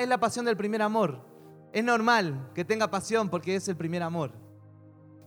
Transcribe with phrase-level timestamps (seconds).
[0.00, 1.24] es la pasión del primer amor.
[1.72, 4.32] Es normal que tenga pasión porque es el primer amor.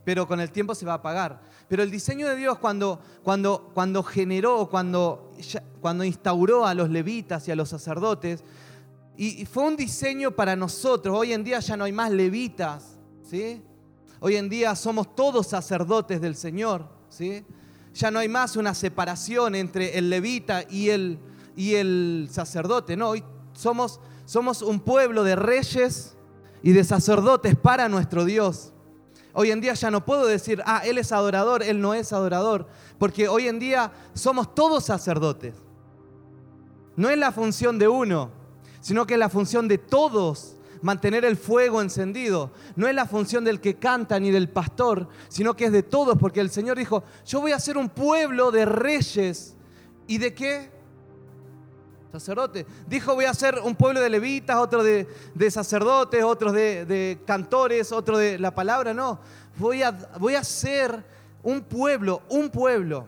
[0.04, 1.42] Pero con el tiempo se va a apagar.
[1.68, 5.32] Pero el diseño de Dios cuando, cuando, cuando generó, cuando,
[5.80, 8.44] cuando instauró a los levitas y a los sacerdotes,
[9.16, 11.16] y fue un diseño para nosotros.
[11.18, 13.62] Hoy en día ya no hay más levitas, ¿sí?
[14.20, 17.44] Hoy en día somos todos sacerdotes del Señor, ¿sí?
[17.94, 21.18] Ya no hay más una separación entre el levita y el,
[21.56, 26.16] y el sacerdote, no, hoy somos, somos un pueblo de reyes
[26.62, 28.72] y de sacerdotes para nuestro Dios.
[29.32, 32.66] Hoy en día ya no puedo decir, ah, Él es adorador, Él no es adorador,
[32.98, 35.54] porque hoy en día somos todos sacerdotes.
[36.96, 38.30] No es la función de uno,
[38.80, 42.50] sino que es la función de todos mantener el fuego encendido.
[42.74, 46.16] No es la función del que canta ni del pastor, sino que es de todos,
[46.18, 49.54] porque el Señor dijo, yo voy a ser un pueblo de reyes.
[50.06, 50.75] ¿Y de qué?
[52.20, 52.66] Sacerdote.
[52.86, 55.06] Dijo, voy a ser un pueblo de levitas, otro de,
[55.50, 58.94] sacerdotes, otros de, cantores, otro de la palabra.
[58.94, 59.20] No,
[59.58, 61.04] voy a, voy a ser
[61.42, 63.06] un pueblo, un pueblo.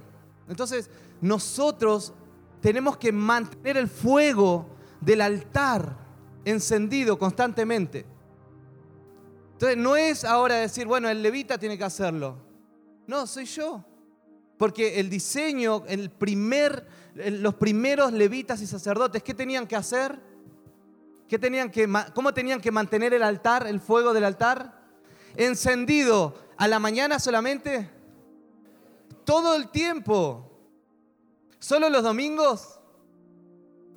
[0.49, 2.13] Entonces, nosotros
[2.61, 4.67] tenemos que mantener el fuego
[5.01, 5.97] del altar
[6.45, 8.05] encendido constantemente.
[9.53, 12.37] Entonces no es ahora decir, bueno, el levita tiene que hacerlo.
[13.07, 13.85] No, soy yo.
[14.57, 16.87] Porque el diseño, el primer,
[17.19, 20.19] los primeros levitas y sacerdotes, ¿qué tenían que hacer?
[21.29, 24.81] ¿Qué tenían que, ¿Cómo tenían que mantener el altar, el fuego del altar?
[25.37, 27.91] Encendido a la mañana solamente.
[29.25, 30.51] Todo el tiempo.
[31.59, 32.81] ¿Solo los domingos?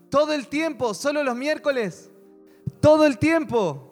[0.09, 2.09] Todo el tiempo, solo los miércoles.
[2.81, 3.90] Todo el tiempo.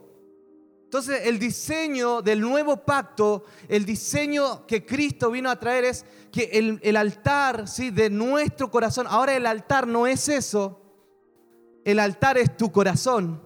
[0.90, 6.50] Entonces el diseño del nuevo pacto, el diseño que Cristo vino a traer es que
[6.82, 7.92] el, altar ¿sí?
[7.92, 10.82] de nuestro corazón, ahora el altar no es eso,
[11.86, 13.40] el altar es tu corazón.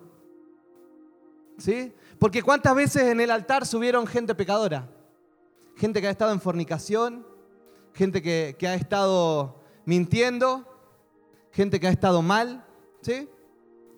[1.57, 1.93] ¿Sí?
[2.17, 4.89] Porque cuántas veces en el altar subieron gente pecadora,
[5.75, 7.27] gente que ha estado en fornicación,
[7.93, 10.65] gente que, que ha estado mintiendo,
[11.51, 12.65] gente que ha estado mal,
[13.01, 13.27] ¿sí?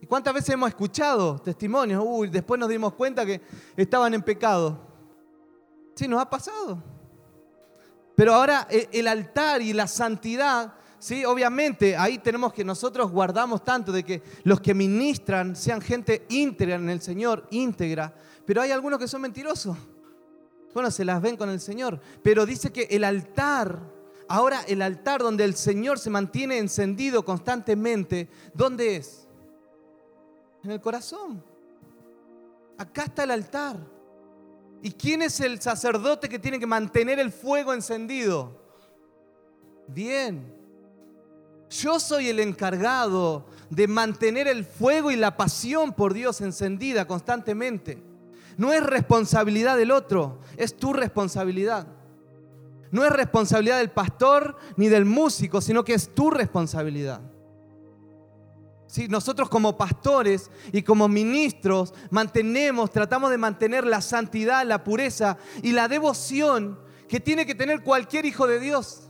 [0.05, 2.03] ¿Y cuántas veces hemos escuchado testimonios?
[2.05, 3.41] Uy, después nos dimos cuenta que
[3.75, 4.79] estaban en pecado.
[5.95, 6.77] Sí, nos ha pasado.
[8.15, 13.63] Pero ahora e, el altar y la santidad, sí, obviamente ahí tenemos que nosotros guardamos
[13.63, 18.13] tanto de que los que ministran sean gente íntegra en el Señor, íntegra.
[18.45, 19.75] Pero hay algunos que son mentirosos.
[20.75, 21.99] Bueno, se las ven con el Señor.
[22.21, 23.79] Pero dice que el altar,
[24.27, 29.24] ahora el altar donde el Señor se mantiene encendido constantemente, ¿dónde es?
[30.65, 31.43] En el corazón.
[32.75, 33.77] Acá está el altar.
[34.81, 38.59] ¿Y quién es el sacerdote que tiene que mantener el fuego encendido?
[39.87, 40.53] Bien.
[41.69, 48.01] Yo soy el encargado de mantener el fuego y la pasión por Dios encendida constantemente.
[48.57, 51.85] No es responsabilidad del otro, es tu responsabilidad.
[52.89, 57.21] No es responsabilidad del pastor ni del músico, sino que es tu responsabilidad.
[59.09, 65.71] Nosotros como pastores y como ministros mantenemos, tratamos de mantener la santidad, la pureza y
[65.71, 69.09] la devoción que tiene que tener cualquier hijo de Dios.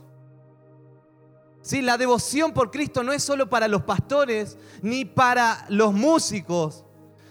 [1.62, 1.82] ¿Sí?
[1.82, 6.84] La devoción por Cristo no es solo para los pastores ni para los músicos.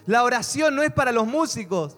[0.06, 1.98] La oración no es para los músicos.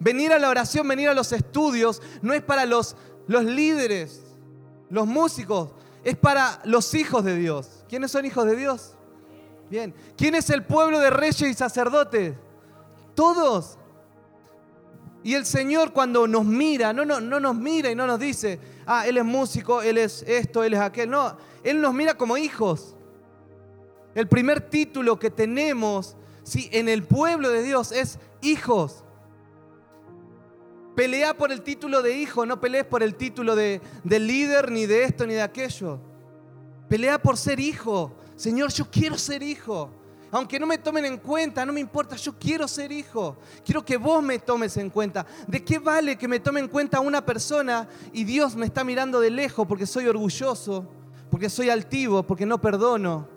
[0.00, 2.96] Venir a la oración, venir a los estudios, no es para los,
[3.26, 4.22] los líderes,
[4.90, 5.70] los músicos,
[6.04, 7.84] es para los hijos de Dios.
[7.88, 8.97] ¿Quiénes son hijos de Dios?
[9.70, 9.94] Bien.
[10.16, 12.34] ¿Quién es el pueblo de reyes y sacerdotes?
[13.14, 13.78] Todos.
[15.22, 18.58] Y el Señor cuando nos mira, no, no, no nos mira y no nos dice,
[18.86, 21.10] ah, Él es músico, Él es esto, Él es aquel.
[21.10, 22.96] No, Él nos mira como hijos.
[24.14, 26.68] El primer título que tenemos ¿sí?
[26.72, 29.04] en el pueblo de Dios es hijos.
[30.96, 34.86] Pelea por el título de hijo, no pelees por el título de, de líder, ni
[34.86, 36.00] de esto, ni de aquello.
[36.88, 38.17] Pelea por ser hijo.
[38.38, 39.90] Señor, yo quiero ser hijo.
[40.30, 43.36] Aunque no me tomen en cuenta, no me importa, yo quiero ser hijo.
[43.64, 45.26] Quiero que vos me tomes en cuenta.
[45.48, 49.18] ¿De qué vale que me tome en cuenta una persona y Dios me está mirando
[49.18, 50.88] de lejos porque soy orgulloso,
[51.32, 53.28] porque soy altivo, porque no perdono,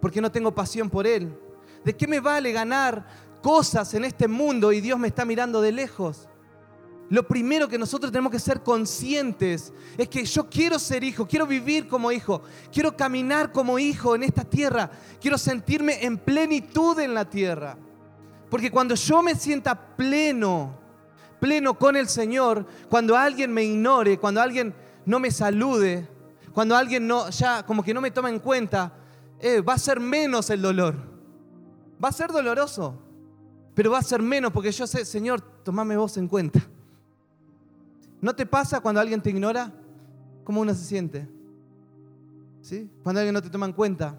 [0.00, 1.36] porque no tengo pasión por Él?
[1.84, 3.04] ¿De qué me vale ganar
[3.42, 6.28] cosas en este mundo y Dios me está mirando de lejos?
[7.12, 11.46] Lo primero que nosotros tenemos que ser conscientes es que yo quiero ser hijo, quiero
[11.46, 12.40] vivir como hijo,
[12.72, 17.76] quiero caminar como hijo en esta tierra, quiero sentirme en plenitud en la tierra.
[18.48, 20.74] Porque cuando yo me sienta pleno,
[21.38, 24.74] pleno con el Señor, cuando alguien me ignore, cuando alguien
[25.04, 26.08] no me salude,
[26.54, 28.90] cuando alguien no, ya como que no me toma en cuenta,
[29.38, 30.94] eh, va a ser menos el dolor.
[32.02, 32.98] Va a ser doloroso,
[33.74, 36.71] pero va a ser menos porque yo sé, Señor, tomame vos en cuenta.
[38.22, 39.74] ¿No te pasa cuando alguien te ignora?
[40.44, 41.28] ¿Cómo uno se siente?
[42.60, 42.88] ¿Sí?
[43.02, 44.16] Cuando alguien no te toma en cuenta.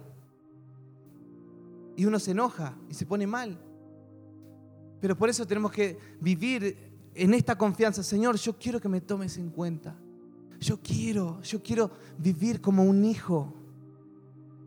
[1.95, 3.57] Y uno se enoja y se pone mal.
[4.99, 6.77] Pero por eso tenemos que vivir
[7.15, 8.03] en esta confianza.
[8.03, 9.95] Señor, yo quiero que me tomes en cuenta.
[10.59, 13.53] Yo quiero, yo quiero vivir como un hijo,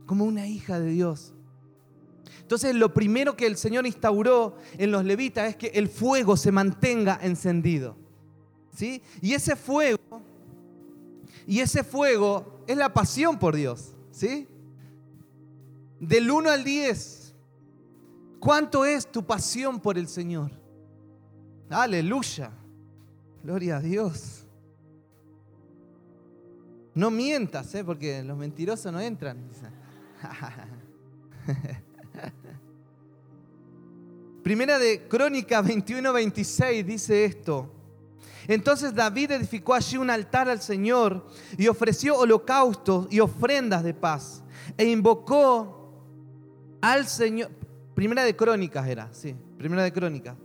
[0.07, 1.35] como una hija de Dios.
[2.41, 6.53] Entonces lo primero que el Señor instauró en los levitas es que el fuego se
[6.53, 8.06] mantenga encendido.
[8.77, 9.03] ¿Sí?
[9.23, 10.21] Y ese fuego,
[11.47, 13.95] y ese fuego es la pasión por Dios.
[14.11, 14.47] ¿Sí?
[15.99, 17.35] Del 1 al 10,
[18.39, 20.51] ¿cuánto es tu pasión por el Señor?
[21.71, 22.53] Aleluya.
[23.43, 24.45] Gloria a Dios.
[26.95, 27.83] No mientas, ¿eh?
[27.83, 29.39] porque los mentirosos no entran.
[34.43, 37.76] Primera de Crónica 21-26 dice esto.
[38.49, 41.27] Entonces David edificó allí un altar al Señor
[41.59, 44.43] y ofreció holocaustos y ofrendas de paz.
[44.77, 45.93] E invocó
[46.81, 47.51] al Señor.
[47.95, 50.37] Primera de Crónicas era, sí, Primera de Crónicas.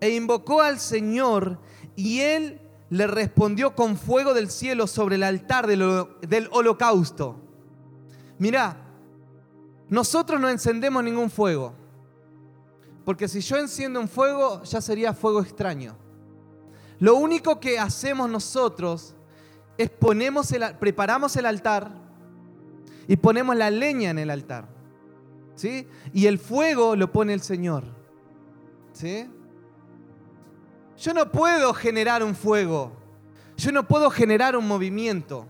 [0.00, 1.58] E invocó al Señor
[1.96, 2.60] y él
[2.90, 7.36] le respondió con fuego del cielo sobre el altar del, holocausto.
[8.38, 8.76] Mirá,
[9.88, 11.74] nosotros no encendemos ningún fuego.
[13.04, 15.96] Porque si yo enciendo un fuego, ya sería fuego extraño.
[17.00, 19.14] Lo único que hacemos nosotros
[19.76, 21.92] es ponemos el, preparamos el altar
[23.06, 24.68] y ponemos la leña en el altar.
[25.54, 25.86] ¿Sí?
[26.12, 27.84] Y el fuego lo pone el Señor.
[28.92, 29.28] ¿Sí?
[30.98, 32.92] Yo no puedo generar un fuego.
[33.56, 35.46] Yo no puedo generar un movimiento.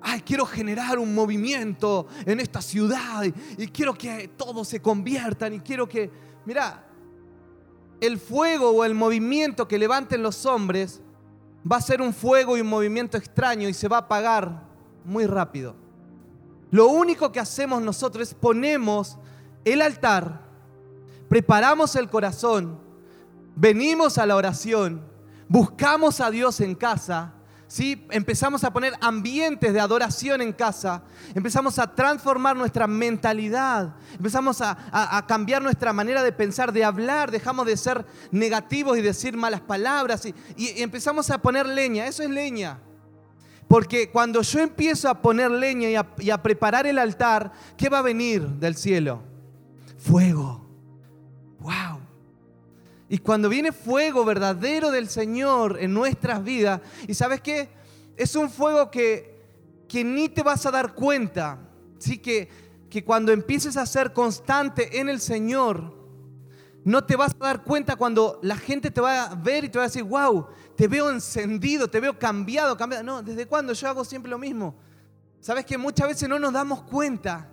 [0.00, 5.60] Ay, quiero generar un movimiento en esta ciudad y, quiero que todos se conviertan y
[5.60, 6.10] quiero que,
[6.44, 6.87] mira,
[8.00, 11.00] el fuego o el movimiento que levanten los hombres
[11.70, 14.62] va a ser un fuego y un movimiento extraño y se va a apagar
[15.04, 15.74] muy rápido.
[16.70, 19.18] Lo único que hacemos nosotros es ponemos
[19.64, 20.42] el altar,
[21.28, 22.78] preparamos el corazón,
[23.56, 25.02] venimos a la oración,
[25.48, 27.34] buscamos a Dios en casa
[27.68, 28.06] ¿sí?
[28.10, 31.02] Empezamos a poner ambientes de adoración en casa,
[31.34, 37.66] empezamos a transformar nuestra mentalidad, empezamos a, cambiar nuestra manera de pensar, de hablar, dejamos
[37.66, 40.34] de ser negativos y decir malas palabras y,
[40.82, 42.80] empezamos a poner leña, eso es leña.
[43.68, 47.98] Porque cuando yo empiezo a poner leña y y a preparar el altar, ¿qué va
[47.98, 49.22] a venir del cielo?
[49.98, 50.66] Fuego.
[51.60, 52.07] ¡Wow!
[53.08, 57.68] Y cuando viene fuego verdadero del Señor en nuestras vidas, y sabes qué,
[58.16, 59.40] es un fuego que,
[59.88, 61.58] que ni te vas a dar cuenta,
[61.98, 62.18] ¿sí?
[62.18, 62.48] que,
[62.90, 65.96] que cuando empieces a ser constante en el Señor,
[66.84, 69.78] no te vas a dar cuenta cuando la gente te va a ver y te
[69.78, 70.46] va a decir, wow,
[70.76, 73.04] te veo encendido, te veo cambiado, cambiado.
[73.04, 73.72] No, ¿desde cuándo?
[73.72, 74.74] Yo hago siempre lo mismo.
[75.40, 77.48] Sabes que muchas veces no nos damos cuenta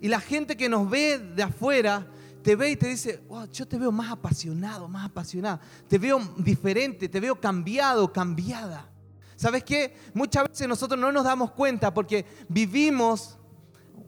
[0.00, 2.06] y la gente que nos ve de afuera
[2.42, 3.22] te ve y te dice,
[3.52, 8.90] yo te veo más apasionado, más apasionada, te veo diferente, te veo cambiado, cambiada.
[9.36, 9.96] ¿Sabes qué?
[10.12, 13.38] Muchas veces nosotros no nos damos cuenta porque vivimos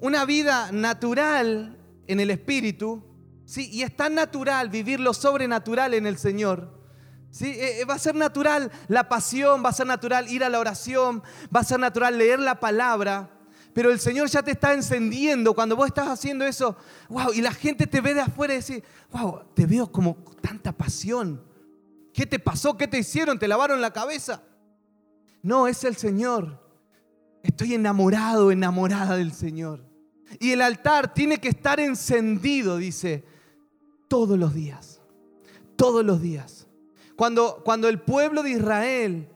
[0.01, 3.03] una vida natural en el Espíritu,
[3.45, 3.71] ¿sí?
[3.73, 6.83] Y es tan natural vivir lo sobrenatural en el Señor.
[7.31, 7.47] ¿Sí?
[7.47, 10.61] Eh, eh, va a ser natural la pasión, va a ser natural ir a la
[10.61, 11.23] oración,
[11.55, 13.31] va a ser natural leer la palabra.
[13.73, 16.77] Pero el Señor ya te está encendiendo cuando vos estás haciendo eso.
[17.09, 20.73] Wow, y la gente te ve de afuera y dice, wow, te veo como tanta
[20.73, 21.43] pasión.
[22.13, 22.77] ¿Qué te pasó?
[22.77, 23.39] ¿Qué te hicieron?
[23.39, 24.43] ¿Te lavaron la cabeza?
[25.43, 26.61] No, es el Señor.
[27.43, 29.85] Estoy enamorado, enamorada del Señor.
[30.39, 33.25] Y el altar tiene que estar encendido, dice,
[34.09, 35.01] todos los días.
[35.77, 36.67] Todos los días.
[37.17, 39.29] Cuando, cuando el pueblo de Israel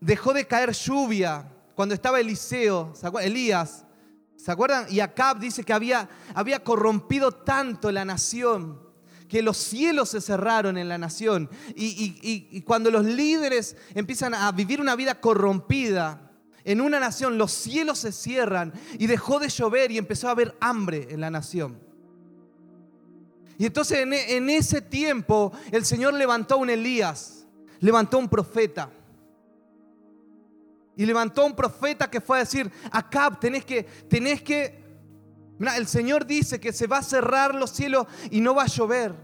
[0.00, 3.84] dejó de caer lluvia, cuando estaba Eliseo, Elías,
[4.36, 4.86] ¿se acuerdan?
[4.90, 8.84] Y Acab dice que había, había corrompido tanto la nación
[9.28, 11.50] que los cielos se cerraron en la nación.
[11.74, 16.30] Y, cuando los líderes empiezan a vivir una vida corrompida
[16.62, 20.56] en una nación, los cielos se cierran y dejó de llover y empezó a haber
[20.60, 21.80] hambre en la nación.
[23.58, 27.46] Y entonces en, en ese tiempo el Señor levantó un Elías,
[27.80, 28.90] levantó un profeta.
[30.96, 34.82] Y levantó un profeta que fue a decir, Acab, tenés que, tenés que,
[35.76, 39.14] el Señor dice que se va a cerrar los cielos y no va a llover.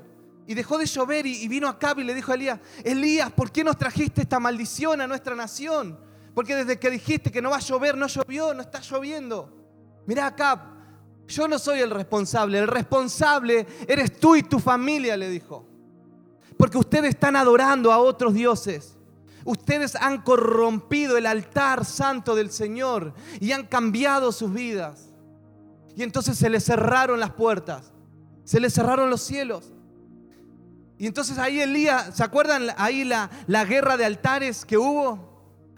[0.47, 3.63] Y dejó de llover y, vino Acab y le dijo a Elías, Elías, ¿por qué
[3.63, 5.99] nos trajiste esta maldición a nuestra nación?
[6.35, 9.57] Porque desde que dijiste que no va a llover, no llovió, no está lloviendo.
[10.07, 10.59] Mira Acab,
[11.29, 15.65] Yo no soy el responsable, el responsable eres tú y tu familia, le dijo.
[16.57, 18.97] Porque ustedes están adorando a otros dioses.
[19.51, 25.09] Ustedes han corrompido el altar santo del Señor y han cambiado sus vidas.
[25.97, 27.93] Y entonces se les cerraron las puertas,
[28.45, 29.73] se les cerraron los cielos.
[30.99, 35.19] Y entonces ahí Elías, ¿se acuerdan ahí la, la guerra de altares que hubo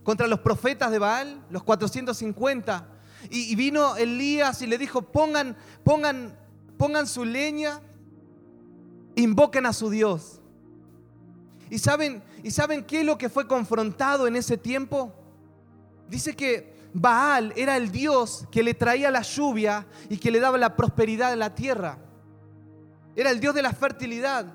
[0.03, 2.87] contra los profetas de Baal, los 450?
[3.31, 6.39] Y, vino Elías y le dijo, pongan, pongan,
[6.77, 7.81] pongan su leña,
[9.15, 10.42] invoquen a su Dios.
[11.73, 15.11] ¿Y saben, ¿Y saben qué es lo que fue confrontado en ese tiempo?
[16.07, 20.59] Dice que Baal era el Dios que le traía la lluvia y que le daba
[20.59, 21.97] la prosperidad a la tierra.
[23.17, 24.53] Era el Dios de la fertilidad.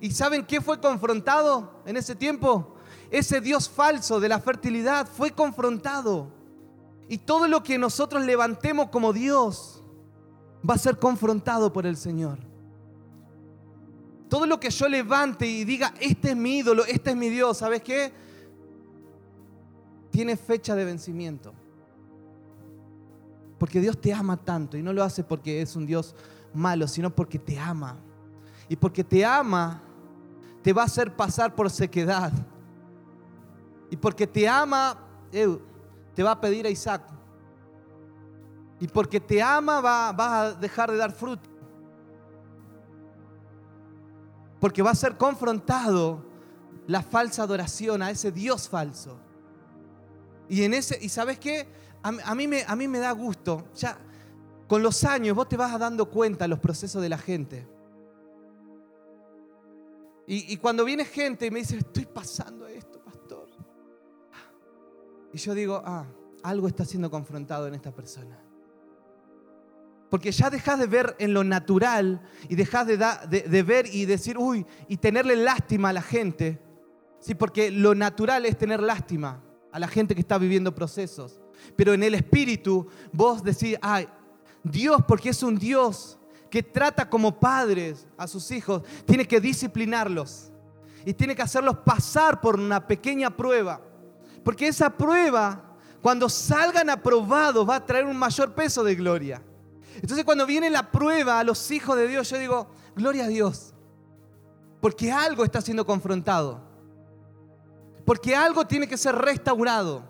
[0.00, 2.74] ¿Y saben qué fue confrontado en ese tiempo?
[3.10, 6.32] Ese Dios falso de la fertilidad fue confrontado.
[7.06, 9.84] Y todo lo que nosotros levantemos como Dios
[10.66, 12.38] va a ser confrontado por el Señor.
[14.28, 17.58] Todo lo que yo levante y diga, este es mi ídolo, este es mi Dios,
[17.58, 18.12] ¿sabes qué?
[20.10, 21.52] Tiene fecha de vencimiento.
[23.58, 26.14] Porque Dios te ama tanto y no lo hace porque es un Dios
[26.52, 27.96] malo, sino porque te ama.
[28.68, 29.80] Y porque te ama,
[30.62, 32.32] te va a hacer pasar por sequedad.
[33.90, 34.98] Y porque te ama,
[35.30, 37.02] te va a pedir a Isaac.
[38.80, 41.48] Y porque te ama, va, a dejar de dar fruto.
[44.60, 46.24] Porque va a ser confrontado
[46.86, 49.18] la falsa adoración a ese Dios falso.
[50.48, 51.66] Y en ese, y sabes qué,
[52.02, 53.66] a, mí me, a mí me da gusto.
[53.74, 53.98] Ya
[54.68, 57.66] con los años vos te vas dando cuenta los procesos de la gente.
[60.26, 62.96] Y, y cuando viene gente y me dice, estoy pasando esto,
[65.36, 66.06] y yo digo, ah,
[66.44, 68.38] algo está siendo confrontado en esta persona.
[70.10, 74.64] Porque ya dejas de ver en lo natural y dejas de, ver y decir, uy,
[74.88, 76.60] y tenerle lástima a la gente.
[77.20, 81.40] Sí, porque lo natural es tener lástima a la gente que está viviendo procesos.
[81.74, 84.08] Pero en el espíritu vos decís, ay,
[84.62, 86.18] Dios, porque es un Dios
[86.50, 90.52] que trata como padres a sus hijos, tiene que disciplinarlos
[91.04, 93.80] y tiene que hacerlos pasar por una pequeña prueba
[94.46, 95.60] porque esa prueba,
[96.00, 99.42] cuando salgan aprobados, va a traer un mayor peso de gloria.
[99.96, 103.74] Entonces cuando viene la prueba a los hijos de Dios, yo digo, gloria a Dios.
[104.80, 106.60] Porque algo está siendo confrontado.
[108.04, 110.04] Porque algo tiene que ser restaurado.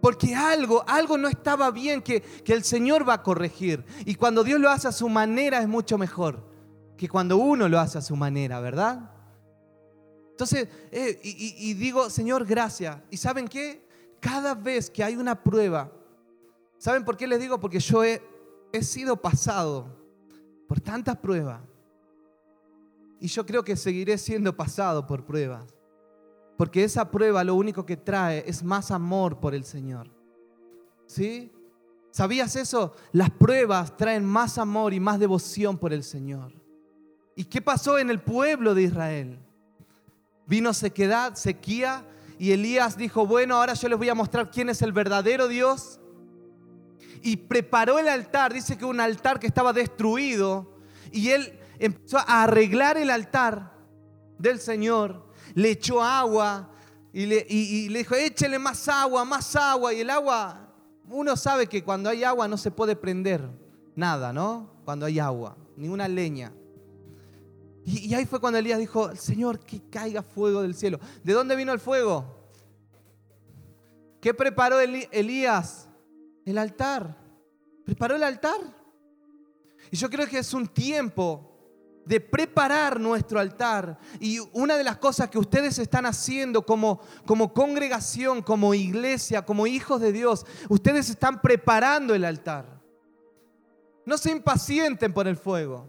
[0.00, 3.84] Porque algo, algo no estaba bien que, que el Señor va a corregir.
[4.04, 6.54] Y cuando Dios lo hace a su manera es mucho mejor
[6.96, 9.10] que cuando uno lo hace a su manera, ¿verdad?
[10.30, 12.96] Entonces, eh, y, digo, Señor, gracias.
[13.10, 13.86] ¿Y saben qué?
[14.20, 15.92] Cada vez que hay una prueba,
[16.78, 17.60] ¿saben por qué les digo?
[17.60, 18.22] Porque yo he,
[18.74, 19.86] he sido pasado
[20.66, 21.60] por tantas pruebas.
[23.20, 25.74] Y yo creo que seguiré siendo pasado por pruebas.
[26.56, 30.10] Porque esa prueba lo único que trae es más amor por el Señor.
[31.06, 31.52] ¿Sí?
[32.10, 32.94] ¿Sabías eso?
[33.12, 36.52] Las pruebas traen más amor y más devoción por el Señor.
[37.36, 39.38] ¿Y qué pasó en el pueblo de Israel?
[40.46, 42.04] Vino sequedad, sequía,
[42.38, 46.00] y Elías dijo, bueno, ahora yo les voy a mostrar quién es el verdadero Dios.
[47.26, 50.76] Y preparó el altar, dice que un altar que estaba destruido,
[51.10, 53.72] y él empezó a arreglar el altar
[54.38, 56.70] del Señor, le echó agua
[57.14, 60.68] y le, le dijo, échele más agua, más agua, y el agua,
[61.08, 63.48] uno sabe que cuando hay agua no se puede prender
[63.96, 64.70] nada, ¿no?
[64.84, 66.52] Cuando hay agua, ni una leña.
[67.86, 71.00] Y, ahí fue cuando Elías dijo, Señor, que caiga fuego del cielo.
[71.22, 72.50] ¿De dónde vino el fuego?
[74.20, 75.88] ¿Qué preparó Elías?
[76.44, 77.16] El altar.
[77.84, 78.60] Preparó el altar.
[79.90, 81.50] Y yo creo que es un tiempo
[82.04, 83.98] de preparar nuestro altar.
[84.20, 89.66] Y una de las cosas que ustedes están haciendo como, como congregación, como iglesia, como
[89.66, 92.82] hijos de Dios, ustedes están preparando el altar.
[94.06, 95.88] No se impacienten por el fuego.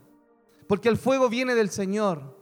[0.68, 2.35] Porque el fuego viene del Señor.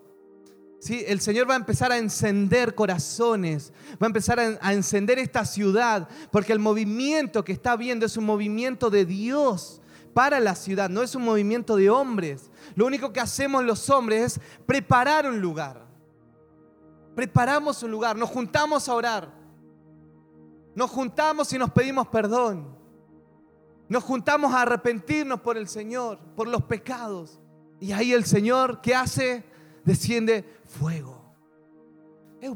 [0.90, 3.72] El Señor va a empezar a encender corazones,
[4.02, 8.26] va a empezar a, encender esta ciudad, porque el movimiento que está viendo es un
[8.26, 9.82] movimiento de Dios
[10.14, 12.52] para la ciudad, no es un movimiento de hombres.
[12.76, 15.86] Lo único que hacemos los hombres es preparar un lugar.
[17.16, 19.34] Preparamos un lugar, nos juntamos a orar,
[20.76, 22.76] nos juntamos y nos pedimos perdón,
[23.88, 27.40] nos juntamos a arrepentirnos por el Señor, por los pecados.
[27.80, 29.46] Y ahí el Señor, ¿qué hace?
[29.86, 31.22] Desciende fuego.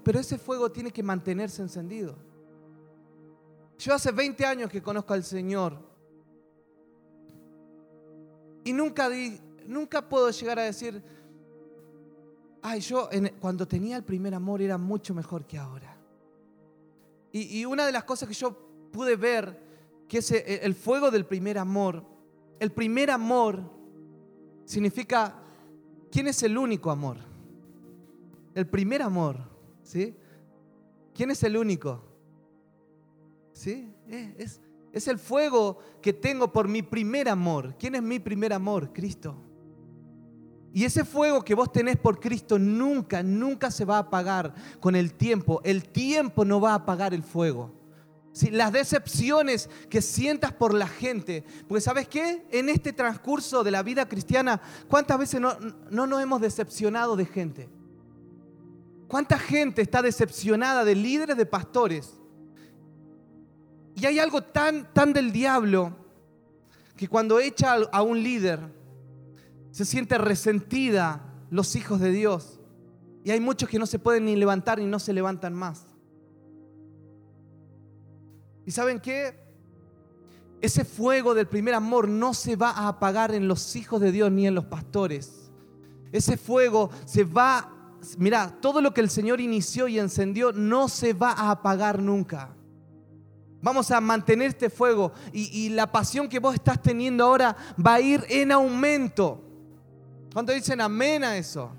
[0.03, 2.15] pero ese fuego tiene que mantenerse encendido.
[3.77, 5.77] Yo hace 20 años que conozco al Señor.
[8.63, 11.01] Y nunca, di, nunca puedo llegar a decir,
[12.61, 13.09] ay, yo
[13.39, 15.95] cuando tenía el primer amor era mucho mejor que ahora.
[17.31, 18.57] Y, y una de las cosas que yo
[18.91, 19.57] pude ver,
[20.07, 22.03] que es el fuego del primer amor,
[22.59, 23.61] el primer amor
[24.65, 25.35] significa,
[26.11, 27.17] ¿quién es el único amor?
[28.57, 29.37] El primer amor,
[29.83, 30.15] ¿sí?
[31.13, 32.03] ¿Quién es el único?
[33.53, 33.93] ¿Sí?
[34.09, 34.59] Eh, es,
[34.91, 37.75] es el fuego que tengo por mi primer amor.
[37.77, 38.91] ¿Quién es mi primer amor?
[38.91, 39.35] Cristo.
[40.73, 44.95] Y ese fuego que vos tenés por Cristo nunca, nunca se va a apagar con
[44.95, 45.61] el tiempo.
[45.63, 47.71] El tiempo no va a apagar el fuego.
[48.49, 53.83] Las decepciones que sientas por la gente, porque sabes qué, en este transcurso de la
[53.83, 55.55] vida cristiana, ¿cuántas veces no,
[55.91, 57.76] no nos hemos decepcionado de gente?
[59.07, 62.17] ¿Cuánta gente está decepcionada de líderes, de pastores?
[63.95, 65.95] Y hay algo tan, tan del diablo
[66.95, 68.59] que cuando echa a un líder,
[69.71, 72.59] se siente resentida los hijos de Dios.
[73.23, 75.85] Y hay muchos que no se pueden ni levantar y no se levantan más.
[78.65, 79.47] ¿Y saben qué?
[80.59, 84.31] Ese fuego del primer amor no se va a apagar en los hijos de Dios
[84.31, 85.51] ni en los pastores.
[86.11, 87.76] Ese fuego se va,
[88.17, 92.53] mira, todo lo que el Señor inició y encendió no se va a apagar nunca.
[93.61, 98.01] Vamos a mantener este fuego y, la pasión que vos estás teniendo ahora va a
[98.01, 99.41] ir en aumento.
[100.31, 101.71] ¿Cuánto dicen amén a eso?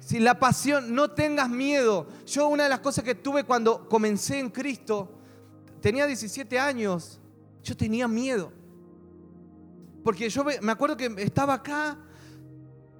[0.00, 2.08] Si la pasión, no tengas miedo.
[2.26, 5.10] Yo una de las cosas que tuve cuando comencé en Cristo
[5.80, 7.20] tenía 17 años,
[7.62, 8.52] yo tenía miedo.
[10.02, 11.98] Porque yo me acuerdo que estaba acá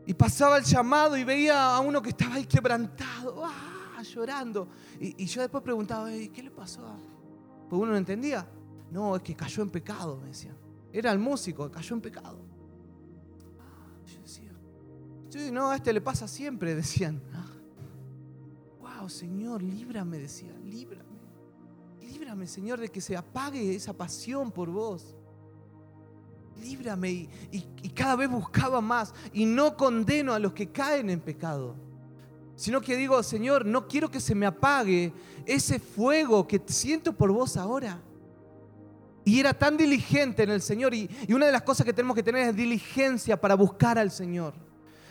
[0.06, 4.02] y pasaba el llamado y veía a uno que estaba ahí quebrantado, ¡ah!
[4.02, 4.68] llorando.
[5.00, 6.82] Y, yo después preguntaba, ¿qué le pasó?
[7.68, 8.48] Pues uno no entendía.
[8.90, 10.56] No, es que cayó en pecado, me decían.
[10.92, 12.38] Era el músico, cayó en pecado.
[13.58, 14.52] Ah, yo decía,
[15.28, 17.20] sí, no, a este le pasa siempre, decían.
[18.80, 21.04] Wow, Señor, líbrame, decía, líbrame.
[22.00, 25.15] Líbrame, Señor, de que se apague esa pasión por vos.
[26.60, 29.14] Líbrame y, y, cada vez buscaba más.
[29.32, 31.74] Y no condeno a los que caen en pecado.
[32.56, 35.12] Sino que digo, Señor, no quiero que se me apague
[35.44, 38.00] ese fuego que siento por vos ahora.
[39.24, 40.94] Y era tan diligente en el Señor.
[40.94, 44.10] Y, y una de las cosas que tenemos que tener es diligencia para buscar al
[44.10, 44.54] Señor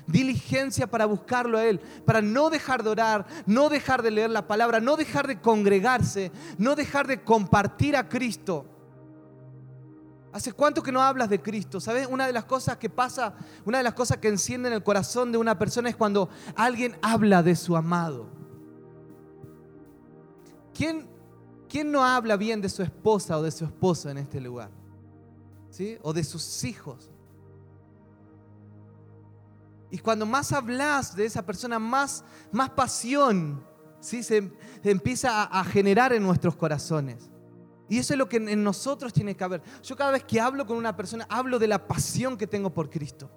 [0.08, 4.47] diligencia para buscarlo a Él, para no dejar de orar, no dejar de leer la
[4.47, 8.65] palabra, no dejar de congregarse, no dejar de compartir a Cristo.
[10.36, 11.80] ¿Hace cuánto que no hablas de Cristo?
[11.80, 12.10] ¿Sabes?
[12.12, 15.38] Una de las cosas que pasa, una de las cosas que encienden el corazón de
[15.38, 18.28] una persona es cuando alguien habla de su amado.
[20.74, 21.08] ¿Quién,
[21.69, 24.71] quién no habla bien de su esposa o de su esposo en este lugar?
[25.69, 25.98] ¿Sí?
[26.02, 27.10] O de sus hijos.
[29.89, 33.65] Y cuando más hablas de esa persona, más, más pasión
[34.02, 34.21] ¿sí?
[34.21, 34.52] se,
[34.84, 37.32] empieza a, a, generar en nuestros corazones.
[37.88, 39.62] Y eso es lo que en nosotros tiene que haber.
[39.84, 42.89] Yo cada vez que hablo con una persona, hablo de la pasión que tengo por
[42.89, 43.30] Cristo.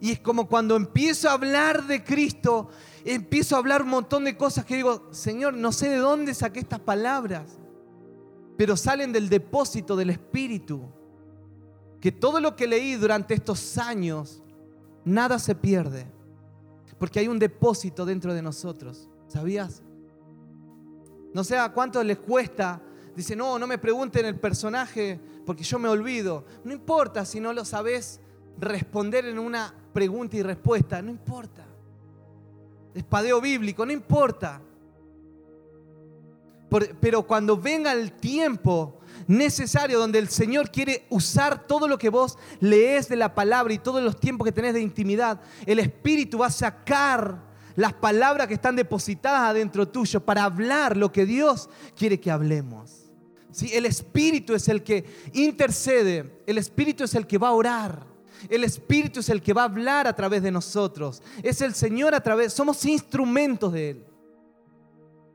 [0.00, 2.68] Y es como cuando empiezo a hablar de Cristo,
[3.04, 6.60] empiezo a hablar un montón de cosas que digo, Señor, no sé de dónde saqué
[6.60, 7.58] estas palabras,
[8.56, 10.92] pero salen del depósito del Espíritu.
[12.00, 14.44] Que todo lo que leí durante estos años
[15.08, 16.06] Nada se pierde,
[16.98, 19.08] porque hay un depósito dentro de nosotros.
[19.26, 19.82] ¿Sabías?
[21.32, 22.82] No sé a cuánto les cuesta.
[23.18, 26.44] Dice, no, no me pregunten el personaje porque yo me olvido.
[26.62, 28.20] No importa si no lo sabes
[28.60, 31.02] responder en una pregunta y respuesta.
[31.02, 31.66] No importa.
[32.94, 34.62] Espadeo bíblico, no importa.
[37.00, 42.38] pero cuando venga el tiempo necesario donde el Señor quiere usar todo lo que vos
[42.60, 46.46] lees de la palabra y todos los tiempos que tenés de intimidad, el Espíritu va
[46.46, 52.20] a sacar las palabras que están depositadas adentro tuyo para hablar lo que Dios quiere
[52.20, 53.07] que hablemos.
[53.50, 53.70] ¿Sí?
[53.72, 58.06] El Espíritu es el que intercede, el Espíritu es el que va a orar.
[58.48, 61.22] El Espíritu es el que va a hablar a través de nosotros.
[61.42, 64.04] Es el Señor a través, somos instrumentos de Él.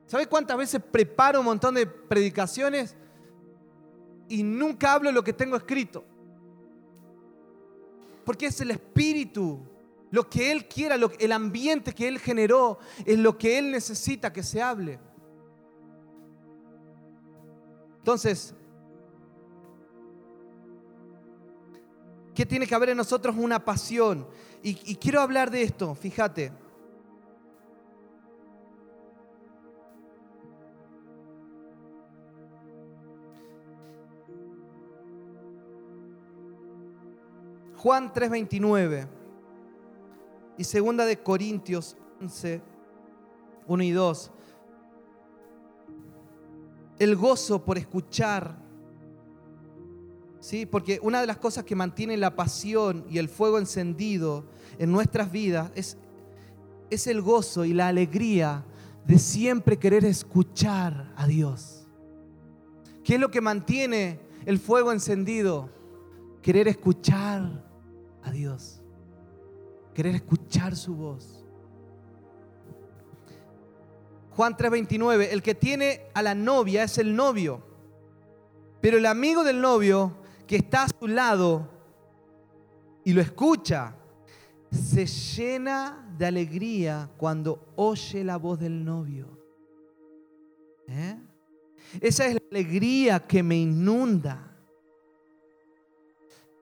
[0.07, 2.95] ¿Sabe cuántas veces preparo un montón de predicaciones
[4.33, 6.03] y nunca hablo lo que tengo escrito.
[8.25, 9.59] Porque es el espíritu,
[10.11, 14.43] lo que Él quiera, el ambiente que Él generó, es lo que Él necesita que
[14.43, 14.99] se hable.
[18.03, 18.53] Entonces,
[22.35, 23.33] ¿qué tiene que haber en nosotros?
[23.37, 24.27] Una pasión.
[24.61, 26.51] Y, quiero hablar de esto, fíjate.
[37.77, 39.07] Juan 3:29
[40.57, 42.61] y segunda de Corintios 11,
[43.65, 44.31] 1 y 2.
[47.03, 48.57] El gozo por escuchar.
[50.39, 50.65] ¿Sí?
[50.65, 54.45] Porque una de las cosas que mantiene la pasión y el fuego encendido
[54.77, 55.97] en nuestras vidas es,
[56.89, 58.63] es el gozo y la alegría
[59.05, 61.85] de siempre querer escuchar a Dios.
[63.03, 65.69] ¿Qué es lo que mantiene el fuego encendido?
[66.41, 67.65] Querer escuchar
[68.23, 68.81] a Dios.
[69.93, 71.42] Querer escuchar su voz.
[74.35, 77.61] Juan 3:29, el que tiene a la novia es el novio,
[78.81, 80.17] pero el amigo del novio
[80.47, 81.69] que está a su lado
[83.03, 83.95] y lo escucha,
[84.71, 89.27] se llena de alegría cuando oye la voz del novio.
[90.87, 91.17] ¿Eh?
[92.01, 94.49] Esa es la alegría que me inunda.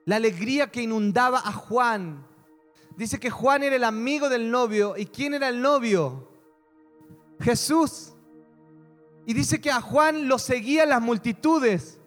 [0.04, 2.26] La alegría que inundaba a Juan.
[2.96, 4.94] Dice que Juan era el amigo del novio.
[4.96, 6.31] ¿Y quién era el novio?
[7.42, 8.14] Jesús.
[9.26, 11.98] Y dice que a Juan lo seguían las multitudes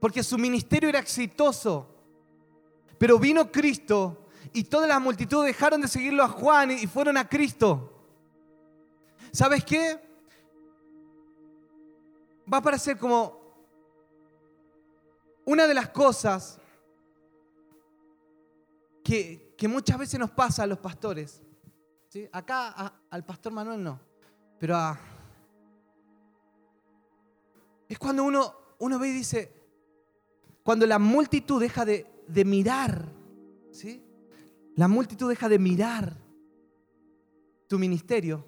[0.00, 1.88] porque su ministerio era exitoso.
[2.98, 7.28] Pero vino Cristo y todas las multitudes dejaron de seguirlo a Juan y fueron a
[7.28, 7.90] Cristo.
[9.32, 10.00] ¿Sabes qué?
[12.50, 13.40] Va a parecer como
[15.44, 16.60] una de las cosas
[19.02, 21.42] que, muchas veces nos pasa a los pastores.
[22.30, 23.98] Acá al pastor Manuel no,
[24.58, 24.98] pero a...
[27.88, 29.52] Es cuando uno, uno ve y dice,
[30.62, 33.08] cuando la multitud deja de, de mirar,
[33.70, 34.02] ¿sí?
[34.76, 36.16] La multitud deja de mirar
[37.68, 38.44] tu ministerio.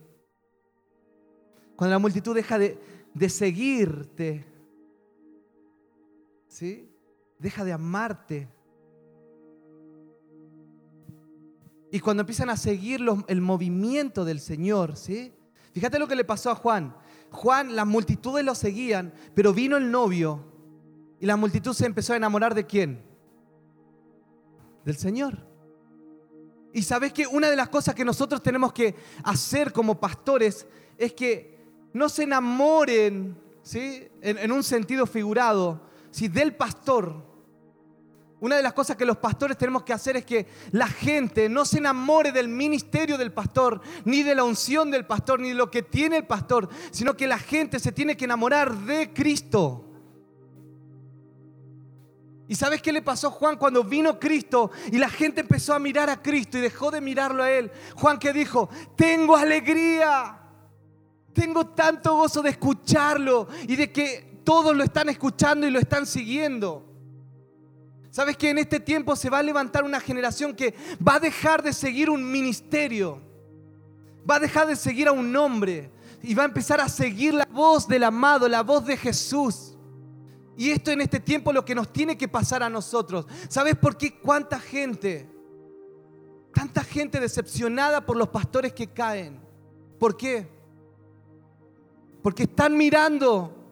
[1.76, 2.78] Cuando la multitud deja de,
[3.28, 4.44] seguirte,
[6.48, 6.90] ¿sí?
[7.38, 8.48] Deja de amarte.
[11.92, 15.32] Y cuando empiezan a seguir el movimiento del Señor, ¿sí?
[15.76, 16.96] Fíjate lo que le pasó a Juan.
[17.30, 20.42] Juan, las multitudes lo seguían, pero vino el novio
[21.20, 23.04] y la multitud se empezó a enamorar de quién?
[24.86, 25.36] Del Señor.
[26.72, 31.12] Y sabes que una de las cosas que nosotros tenemos que hacer como pastores es
[31.12, 31.58] que
[31.92, 34.08] no se enamoren, ¿sí?
[34.22, 36.28] en, un sentido figurado, ¿sí?
[36.28, 37.22] del pastor.
[38.38, 41.64] Una de las cosas que los pastores tenemos que hacer es que la gente no
[41.64, 45.70] se enamore del ministerio del pastor, ni de la unción del pastor, ni de lo
[45.70, 49.84] que tiene el pastor, sino que la gente se tiene que enamorar de Cristo.
[52.48, 55.78] ¿Y sabes qué le pasó a Juan cuando vino Cristo y la gente empezó a
[55.78, 57.72] mirar a Cristo y dejó de mirarlo a él?
[57.96, 60.38] Juan que dijo, tengo alegría,
[61.32, 66.06] tengo tanto gozo de escucharlo y de que todos lo están escuchando y lo están
[66.06, 66.95] siguiendo.
[68.16, 70.72] ¿Sabes que en este tiempo se va a levantar una generación que
[71.06, 73.20] va a dejar de seguir un ministerio?
[74.28, 75.90] Va a dejar de seguir a un hombre
[76.22, 79.76] y va a empezar a seguir la voz del amado, la voz de Jesús.
[80.56, 83.26] Y esto en este tiempo lo que nos tiene que pasar a nosotros.
[83.50, 84.18] ¿Sabes por qué?
[84.18, 85.28] ¿Cuánta gente?
[86.54, 89.38] Tanta gente decepcionada por los pastores que caen.
[89.98, 90.48] ¿Por qué?
[92.22, 93.65] Porque están mirando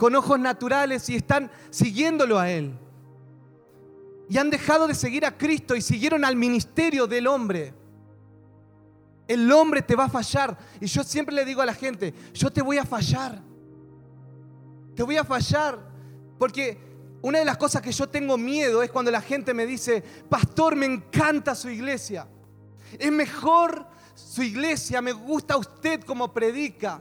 [0.00, 2.72] con ojos naturales y están siguiéndolo a Él.
[4.30, 7.74] Y han dejado de seguir a Cristo y siguieron al ministerio del hombre.
[9.28, 10.56] El hombre te va a fallar.
[10.80, 13.42] Y yo siempre le digo a la gente, yo te voy a fallar
[15.00, 15.78] te voy a fallar.
[16.38, 16.78] Porque
[17.22, 20.76] una de las cosas que yo tengo miedo es cuando la gente me dice, pastor,
[20.76, 22.28] me encanta su iglesia.
[22.98, 27.00] Es mejor su iglesia, me gusta usted como predica.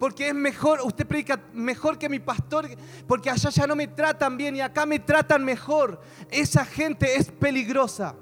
[0.00, 2.66] Porque es mejor, usted predica mejor que mi pastor,
[3.06, 6.00] porque allá ya no me tratan bien y acá me tratan mejor.
[6.30, 8.14] Esa gente es peligrosa.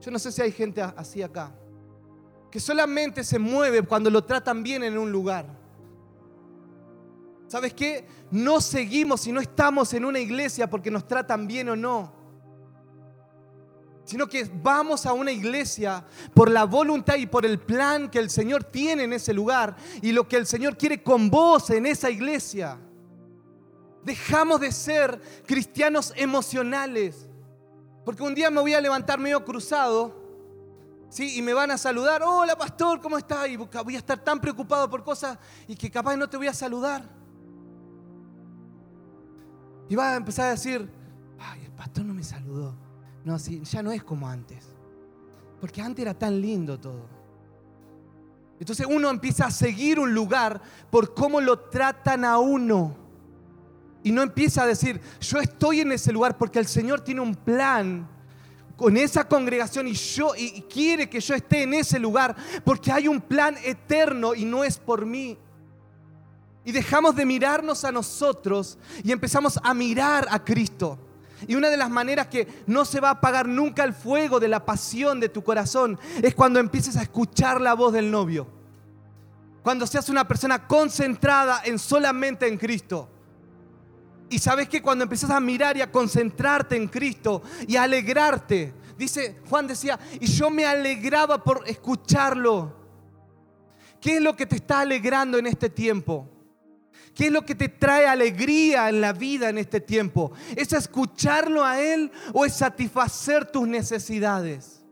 [0.00, 1.52] Yo no sé si hay gente así acá,
[2.50, 5.44] que solamente se mueve cuando lo tratan bien en un lugar.
[7.46, 8.06] ¿Sabes qué?
[8.30, 12.10] No seguimos y no estamos en una iglesia porque nos tratan bien o no.
[14.06, 18.30] Sino que vamos a una iglesia por la voluntad y por el plan que el
[18.30, 22.08] Señor tiene en ese lugar y lo que el Señor quiere con vos en esa
[22.08, 22.78] iglesia.
[24.04, 27.28] Dejamos de ser cristianos emocionales.
[28.04, 30.14] Porque un día me voy a levantar medio cruzado
[31.10, 31.36] ¿sí?
[31.36, 32.22] y me van a saludar.
[32.22, 33.48] Hola pastor, ¿cómo estás?
[33.48, 36.54] Y voy a estar tan preocupado por cosas y que capaz no te voy a
[36.54, 37.02] saludar.
[39.88, 40.88] Y va a empezar a decir,
[41.40, 42.85] ay, el pastor no me saludó.
[43.26, 44.64] No, ya no es como antes.
[45.60, 47.08] Porque antes era tan lindo todo.
[48.60, 50.62] Entonces uno empieza a seguir un lugar
[50.92, 53.04] por cómo lo tratan a uno.
[54.04, 57.34] y no empieza a decir, yo estoy en ese lugar porque el Señor tiene un
[57.34, 58.08] plan
[58.76, 63.08] con esa congregación y yo y quiere que yo esté en ese lugar porque hay
[63.08, 65.36] un plan eterno y no es por mí.
[66.64, 71.00] Y dejamos de mirarnos a nosotros y empezamos a mirar a Cristo.
[71.46, 74.48] Y una de las maneras que no se va a apagar nunca el fuego de
[74.48, 78.46] la pasión de tu corazón es cuando empieces a escuchar la voz del novio.
[79.62, 83.08] Cuando seas una persona concentrada en solamente en Cristo.
[84.28, 88.74] Y sabes que cuando empiezas a mirar y a concentrarte en Cristo y a alegrarte,
[88.96, 92.74] dice Juan decía, y yo me alegraba por escucharlo.
[94.00, 96.28] ¿Qué es lo que te está alegrando en este tiempo?
[97.16, 100.32] ¿Qué es lo que te trae alegría en la vida en este tiempo?
[100.54, 104.84] ¿Es escucharlo a Él o es satisfacer tus necesidades?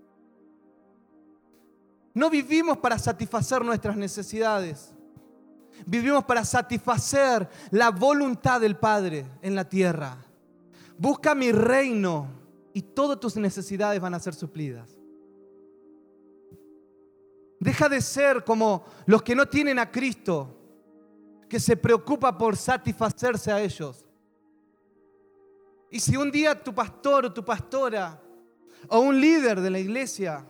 [2.14, 4.94] No vivimos para satisfacer nuestras necesidades.
[5.84, 10.16] Vivimos para satisfacer la voluntad del Padre en la tierra.
[10.96, 12.28] Busca mi reino
[12.72, 14.96] y todas tus necesidades van a ser suplidas.
[17.60, 20.63] Deja de ser como los que no tienen a Cristo
[21.48, 24.04] que se preocupa por satisfacerse a ellos.
[25.90, 28.20] Y si un día tu pastor o tu pastora
[28.88, 30.44] o un líder de la iglesia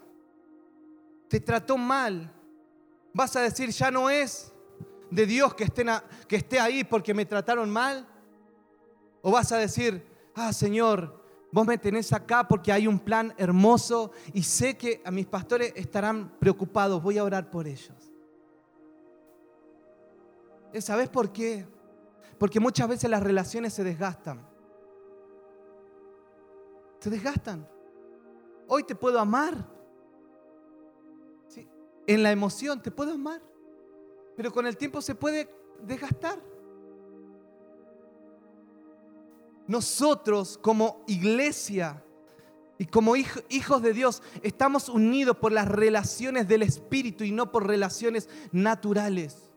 [1.29, 2.33] te trató mal,
[3.13, 4.53] vas a decir, ya no es
[5.11, 5.65] de Dios que,
[6.29, 8.07] esté ahí porque me trataron mal.
[9.23, 14.11] O vas a decir, ah Señor, vos me tenés acá porque hay un plan hermoso
[14.33, 18.04] y sé que a mis pastores estarán preocupados, voy a orar por ellos.
[20.81, 21.67] ¿Sabes por qué?
[22.39, 24.47] Porque muchas veces las relaciones se desgastan.
[26.99, 27.69] Se desgastan.
[28.67, 29.73] Hoy te puedo amar.
[32.07, 33.41] En la emoción te puedo amar.
[34.37, 35.49] Pero con el tiempo se puede
[35.83, 36.43] desgastar.
[39.67, 42.05] Nosotros como iglesia
[42.77, 47.67] y como hijos de Dios estamos unidos por las relaciones del Espíritu y no por
[47.67, 49.54] relaciones naturales.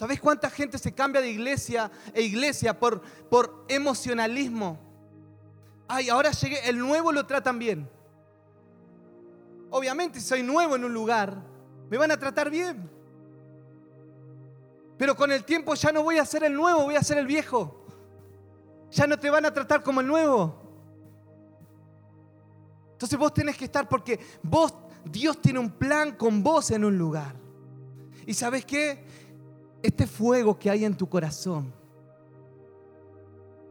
[0.00, 4.78] ¿Sabes cuánta gente se cambia de iglesia e iglesia por, por emocionalismo?
[5.86, 7.86] Ay, ahora llegué, el nuevo lo tratan bien.
[9.68, 11.36] Obviamente, si soy nuevo en un lugar,
[11.90, 12.90] me van a tratar bien.
[14.96, 17.26] Pero con el tiempo ya no voy a ser el nuevo, voy a ser el
[17.26, 17.84] viejo.
[18.92, 20.62] Ya no te van a tratar como el nuevo.
[22.92, 24.72] Entonces vos tenés que estar porque vos,
[25.04, 27.34] Dios tiene un plan con vos en un lugar.
[28.24, 29.04] ¿Y sabes qué?
[29.82, 31.72] Este fuego que hay en tu corazón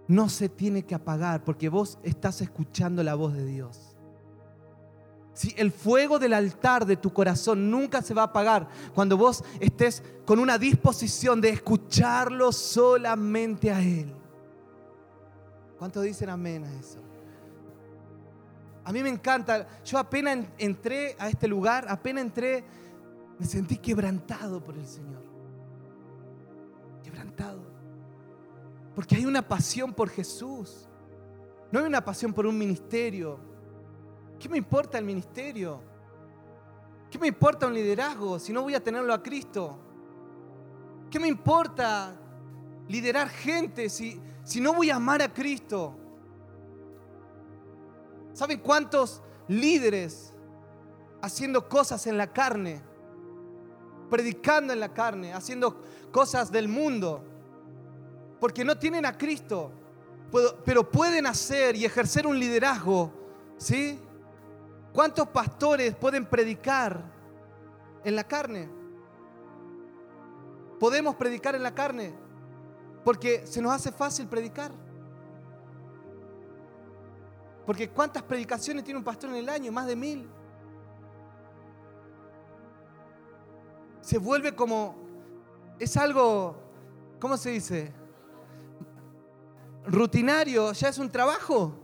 [0.07, 3.95] no se tiene que apagar porque vos estás escuchando la voz de Dios.
[5.33, 9.43] Si el fuego del altar de tu corazón nunca se va a apagar cuando vos
[9.59, 14.13] estés con una disposición de escucharlo solamente a Él.
[15.77, 16.99] ¿Cuántos dicen amén a eso?
[18.83, 19.67] A mí me encanta.
[19.85, 22.63] Yo apenas entré a este lugar, apenas entré,
[23.37, 25.18] me sentí quebrantado por el Señor.
[28.99, 30.85] Porque hay una pasión por Jesús.
[31.71, 33.39] No hay una pasión por un ministerio.
[34.37, 35.81] ¿Qué me importa el ministerio?
[37.09, 39.79] ¿Qué me importa un liderazgo si no voy a tenerlo a Cristo?
[41.09, 42.13] ¿Qué me importa
[42.89, 45.95] liderar gente si, si no voy a amar a Cristo?
[48.33, 50.33] ¿Saben cuántos líderes
[51.21, 52.81] haciendo cosas en la carne,
[54.09, 55.81] predicando en la carne, haciendo
[56.11, 57.28] cosas del mundo,
[58.39, 59.71] porque no tienen a Cristo,
[60.65, 63.11] pero pueden hacer y ejercer un liderazgo,
[63.57, 63.99] ¿sí?
[64.93, 67.03] ¿Cuántos pastores pueden predicar
[68.03, 68.69] en la carne?
[70.79, 72.13] Podemos predicar en la carne
[73.03, 74.71] porque se nos hace fácil predicar.
[77.65, 79.71] Porque ¿cuántas predicaciones tiene un pastor en el año?
[79.71, 80.29] Más de mil.
[84.01, 84.95] Se vuelve como,
[85.77, 86.55] es algo,
[87.19, 87.98] ¿cómo se dice?
[89.85, 91.75] Rutinario, ya es un trabajo.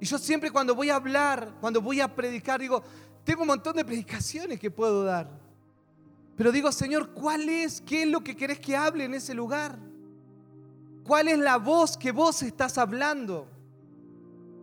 [0.00, 2.82] Y yo siempre cuando voy a hablar, cuando voy a predicar, digo,
[3.24, 5.30] tengo un montón de predicaciones que puedo dar.
[6.36, 7.80] Pero digo, Señor, ¿cuál es?
[7.82, 9.78] ¿Qué es lo que querés que hable en ese lugar?
[11.04, 13.46] ¿Cuál es la voz que vos estás hablando?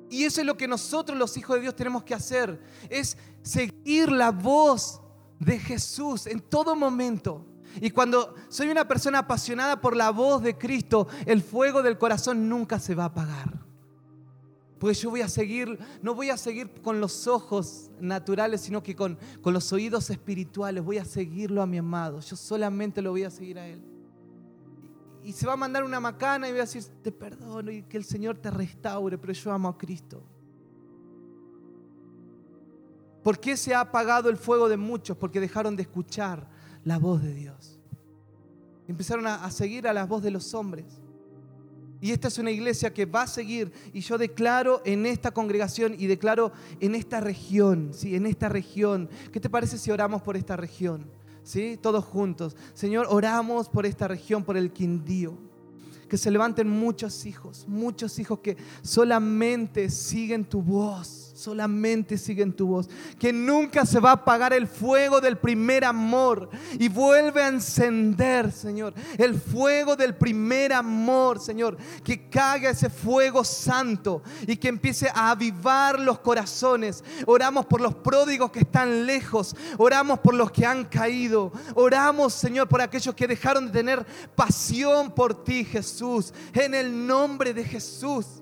[0.09, 4.11] Y eso es lo que nosotros los hijos de Dios tenemos que hacer, es seguir
[4.11, 5.01] la voz
[5.39, 7.45] de Jesús en todo momento.
[7.81, 12.49] Y cuando soy una persona apasionada por la voz de Cristo, el fuego del corazón
[12.49, 13.67] nunca se va a apagar.
[14.79, 18.95] Pues yo voy a seguir, no voy a seguir con los ojos naturales, sino que
[18.95, 20.83] con, con los oídos espirituales.
[20.83, 22.19] Voy a seguirlo a mi amado.
[22.19, 23.81] Yo solamente lo voy a seguir a Él.
[25.23, 27.97] y se va a mandar una macana y va a decir, te perdono y que
[27.97, 30.23] el Señor te restaure, pero yo amo a Cristo.
[33.23, 35.17] ¿Por qué se ha apagado el fuego de muchos?
[35.17, 36.47] Porque dejaron de escuchar
[36.87, 37.77] la voz de Dios.
[38.87, 40.85] Empezaron a, seguir a la voz de los hombres.
[41.99, 43.73] Y esta es una iglesia que va a seguir.
[43.91, 48.15] Y yo declaro en esta congregación y declaro en esta región, ¿sí?
[48.15, 49.09] en esta región.
[49.33, 51.11] ¿Qué te parece si oramos por esta región?
[51.43, 51.77] ¿Sí?
[51.81, 52.55] Todos juntos.
[52.73, 55.37] Señor, oramos por esta región, por el Quindío.
[56.07, 62.67] Que se levanten muchos hijos, muchos hijos que solamente siguen tu voz solamente siguen tu
[62.67, 62.89] voz.
[63.19, 68.51] Que nunca se va a apagar el fuego del primer amor y vuelve a encender,
[68.51, 71.77] Señor, el fuego del primer amor, Señor.
[72.03, 77.03] Que caiga ese fuego santo y que empiece a avivar los corazones.
[77.25, 82.67] Oramos por los pródigos que están lejos, oramos por los que han caído, oramos, Señor,
[82.67, 88.41] por aquellos que dejaron de tener pasión por ti, Jesús, en el nombre de Jesús.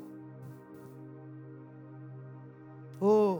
[3.07, 3.39] Oh.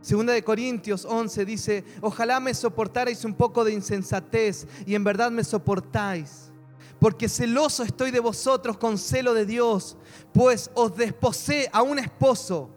[0.00, 5.30] Segunda de Corintios 11 dice, ojalá me soportarais un poco de insensatez y en verdad
[5.30, 6.50] me soportáis,
[6.98, 9.96] porque celoso estoy de vosotros con celo de Dios,
[10.32, 12.68] pues os desposé a un esposo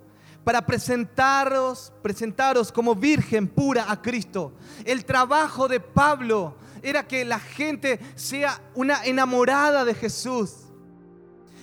[0.44, 4.54] para presentaros, presentaros como virgen pura a Cristo.
[4.86, 10.68] El trabajo de Pablo era que la gente sea una enamorada de Jesús.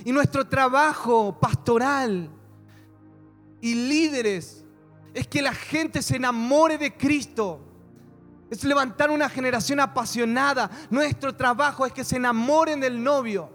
[0.04, 2.30] Y nuestro trabajo pastoral
[3.60, 4.64] y líderes
[5.14, 7.60] es que la gente se enamore de Cristo.
[8.50, 10.70] Es levantar una generación apasionada.
[10.90, 13.50] Nuestro trabajo es que se enamoren del novio.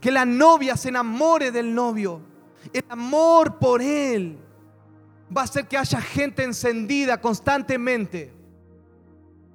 [0.00, 2.20] Que la novia se enamore del novio.
[2.72, 4.38] El amor por Él
[5.36, 8.39] va a hacer que haya gente encendida constantemente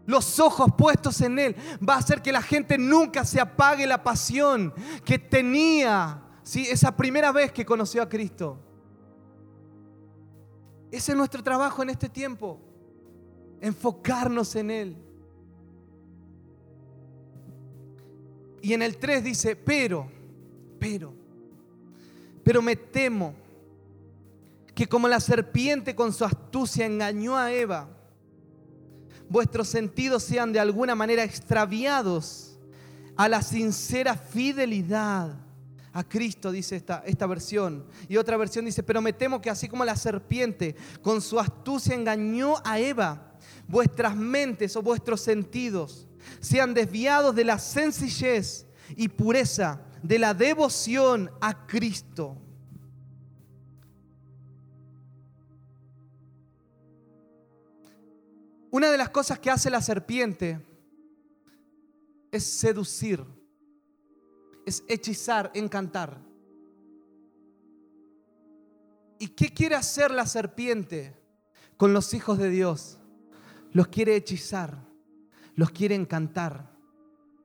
[0.06, 1.56] los ojos puestos en Él,
[1.88, 6.68] va a hacer que la gente nunca se apague la pasión que tenía ¿sí?
[6.70, 8.60] esa primera vez que conoció a Cristo.
[10.92, 12.60] Ese es nuestro trabajo en este tiempo,
[13.60, 14.98] enfocarnos en Él.
[18.62, 20.10] Y en el 3 dice, pero,
[20.80, 21.14] pero,
[22.44, 23.36] pero me temo
[24.74, 27.88] que como la serpiente con su astucia engañó a Eva,
[29.30, 32.58] vuestros sentidos sean de alguna manera extraviados
[33.16, 35.38] a la sincera fidelidad
[35.94, 37.86] a Cristo, dice esta, esta versión.
[38.10, 41.96] Y otra versión dice, pero me temo que así como la serpiente con su astucia
[41.96, 46.08] engañó a Eva, vuestras mentes o vuestros sentidos
[46.40, 52.38] sean desviados de la sencillez y pureza de la devoción a Cristo.
[58.76, 60.60] Una de las cosas que hace la serpiente
[62.30, 63.24] es seducir,
[64.66, 66.20] es hechizar, encantar.
[69.18, 71.16] ¿Y qué quiere hacer la serpiente
[71.78, 73.00] con los hijos de Dios?
[73.72, 74.78] Los quiere hechizar,
[75.56, 76.70] los quiere encantar,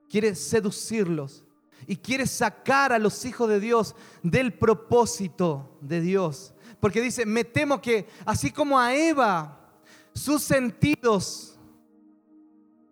[0.08, 1.44] quiere seducirlos
[1.86, 6.54] y quiere sacar a los hijos de Dios del propósito de Dios.
[6.80, 9.59] Porque dice, me temo que así como a Eva
[10.14, 11.58] sus sentidos.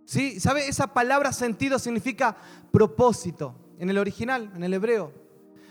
[0.04, 0.40] ¿Sí?
[0.40, 0.68] ¿Sabe?
[0.68, 2.36] Esa palabra sentido significa
[2.70, 5.12] propósito en el original, en el hebreo.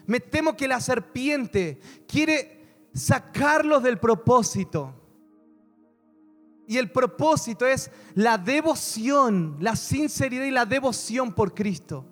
[0.06, 4.94] Me temo que la serpiente quiere sacarlos del propósito.
[6.68, 12.06] Y el propósito es la devoción, la sinceridad y la devoción por Cristo.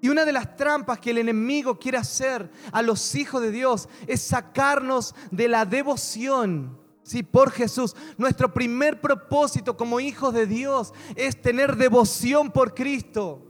[0.00, 3.88] Y una de las trampas que el enemigo quiere hacer a los hijos de Dios
[4.06, 7.94] es sacarnos de la devoción Sí, por Jesús.
[8.16, 13.42] Nuestro primer propósito como hijos de Dios es tener devoción por Cristo.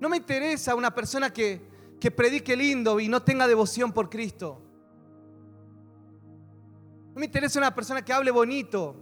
[0.00, 1.60] No me interesa una persona que,
[2.00, 4.60] que predique lindo y no tenga devoción por Cristo.
[7.14, 8.96] No me interesa una persona que hable bonito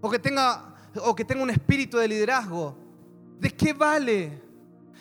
[0.00, 2.78] o que tenga, o que tenga un espíritu de liderazgo.
[3.40, 4.40] ¿De qué vale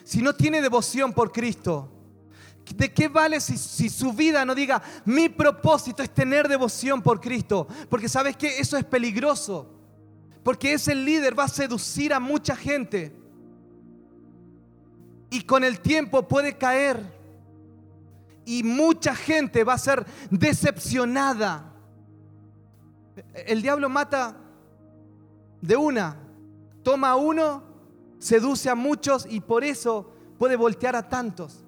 [0.04, 1.95] si no tiene devoción por Cristo?
[2.74, 7.68] ¿De qué vale si, su vida no diga, mi propósito es tener devoción por Cristo?
[7.90, 9.72] Porque sabes que eso es peligroso.
[10.44, 13.16] Porque ese líder va a seducir a mucha gente.
[15.30, 17.14] Y con el tiempo puede caer.
[18.46, 21.72] Y mucha gente va a ser decepcionada.
[23.46, 24.38] El diablo mata
[25.62, 26.18] de una.
[26.84, 27.64] Toma a uno,
[28.20, 31.65] seduce a muchos y por eso puede voltear a tantos.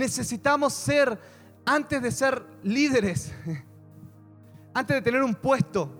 [0.00, 1.18] Necesitamos ser
[1.66, 3.30] antes de ser líderes,
[4.74, 5.90] antes de tener un puesto,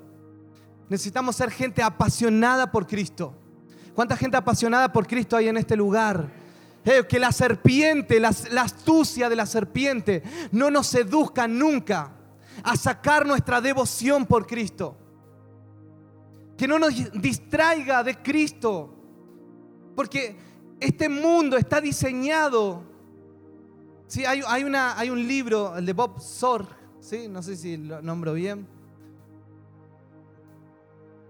[0.89, 3.35] necesitamos ser gente apasionada por Cristo.
[3.95, 6.33] ¿Cuánta gente apasionada por Cristo hay en este lugar?
[6.83, 12.11] Eh, que la serpiente, la, la astucia de la serpiente no nos seduzca nunca
[12.63, 14.97] a sacar nuestra devoción por Cristo.
[16.57, 18.97] Que no nos distraiga de Cristo.
[19.95, 20.39] Porque
[20.81, 22.89] este mundo está diseñado.
[24.11, 26.67] Sí, hay, hay, una, hay un libro, el de Bob Sorg,
[26.99, 27.29] ¿sí?
[27.29, 28.67] no sé si lo nombro bien,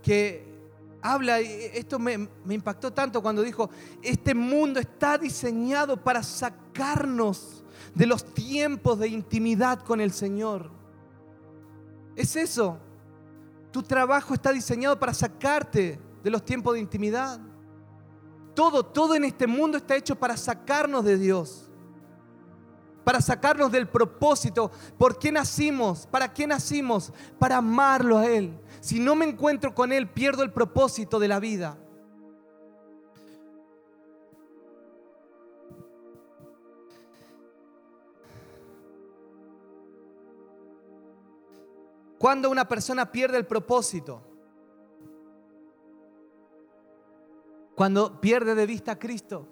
[0.02, 0.48] que
[1.02, 3.68] habla, y esto me, me impactó tanto cuando dijo,
[4.00, 7.62] este mundo está diseñado para sacarnos
[7.94, 10.70] de los tiempos de intimidad con el Señor.
[12.16, 12.78] Es eso.
[13.70, 17.40] Tu trabajo está diseñado para sacarte de los tiempos de intimidad.
[18.54, 21.69] Todo, todo en este mundo está hecho para sacarnos de Dios.
[23.05, 24.70] Para sacarnos del propósito.
[24.98, 26.07] ¿Por qué nacimos?
[26.07, 27.12] ¿Para qué nacimos?
[27.38, 28.59] Para amarlo a Él.
[28.80, 31.78] Si no me encuentro con Él, pierdo el propósito de la vida.
[42.20, 44.20] Cuando una persona pierde el propósito,
[47.74, 49.48] cuando pierde de vista a Cristo,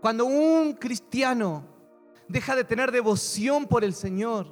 [0.00, 1.64] cuando un cristiano
[2.28, 4.46] deja de tener devoción por el Señor,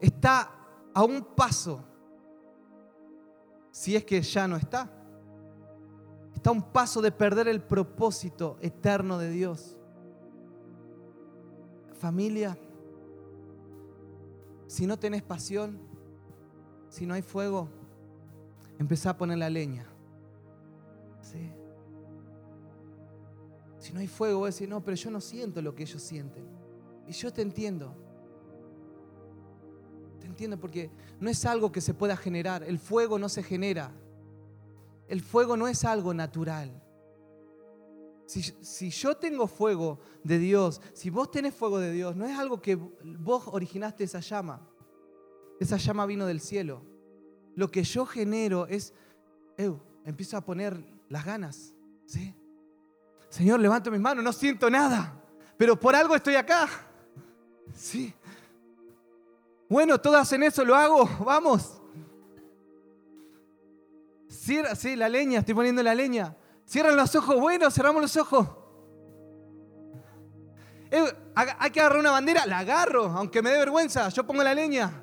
[0.00, 0.54] está
[0.94, 1.84] a un paso,
[3.70, 4.90] si es que ya no está,
[6.34, 9.76] está a un paso de perder el propósito eterno de Dios.
[11.98, 12.56] Familia,
[14.66, 15.80] si no tenés pasión,
[16.88, 17.68] si no hay fuego,
[18.78, 19.86] empezá a poner la leña.
[23.88, 26.02] Si no hay fuego, voy a decir, no, pero yo no siento lo que ellos
[26.02, 26.46] sienten.
[27.06, 27.96] Y yo te entiendo.
[30.20, 32.62] Te entiendo porque no es algo que se pueda generar.
[32.62, 33.90] El fuego no se genera.
[35.08, 36.82] El fuego no es algo natural.
[38.26, 42.38] Si, si, yo tengo fuego de Dios, si vos tenés fuego de Dios, no es
[42.38, 44.68] algo que vos originaste esa llama.
[45.58, 46.82] Esa llama vino del cielo.
[47.54, 48.92] Lo que yo genero es,
[50.04, 50.78] empiezo a poner
[51.08, 51.74] las ganas.
[52.04, 52.34] ¿sí?
[53.28, 55.12] Señor, levanto mis manos, no siento nada,
[55.56, 56.68] pero por algo estoy acá.
[57.74, 58.14] Sí.
[59.68, 61.80] Bueno, todos hacen eso, lo hago, vamos.
[64.28, 66.34] Cierra, sí, la leña, estoy poniendo la leña.
[66.66, 68.48] Cierran los ojos, bueno, cerramos los ojos.
[70.90, 71.04] Eh,
[71.34, 75.02] hay que agarrar una bandera, la agarro, aunque me dé vergüenza, yo pongo la leña.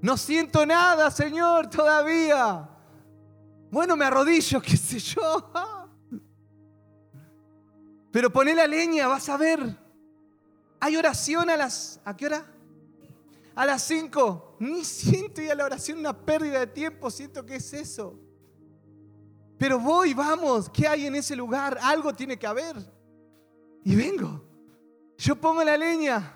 [0.00, 2.68] No siento nada, Señor, todavía.
[3.70, 5.52] Bueno, me arrodillo, qué sé yo.
[8.10, 9.78] Pero poné la leña, vas a ver.
[10.80, 12.00] Hay oración a las...
[12.04, 12.44] ¿A qué hora?
[13.54, 14.56] A las 5.
[14.60, 18.18] Ni siento ir a la oración una pérdida de tiempo, siento que es eso.
[19.58, 21.78] Pero voy, vamos, ¿qué hay en ese lugar?
[21.82, 22.76] Algo tiene que haber.
[23.84, 24.42] Y vengo.
[25.18, 26.34] Yo pongo la leña.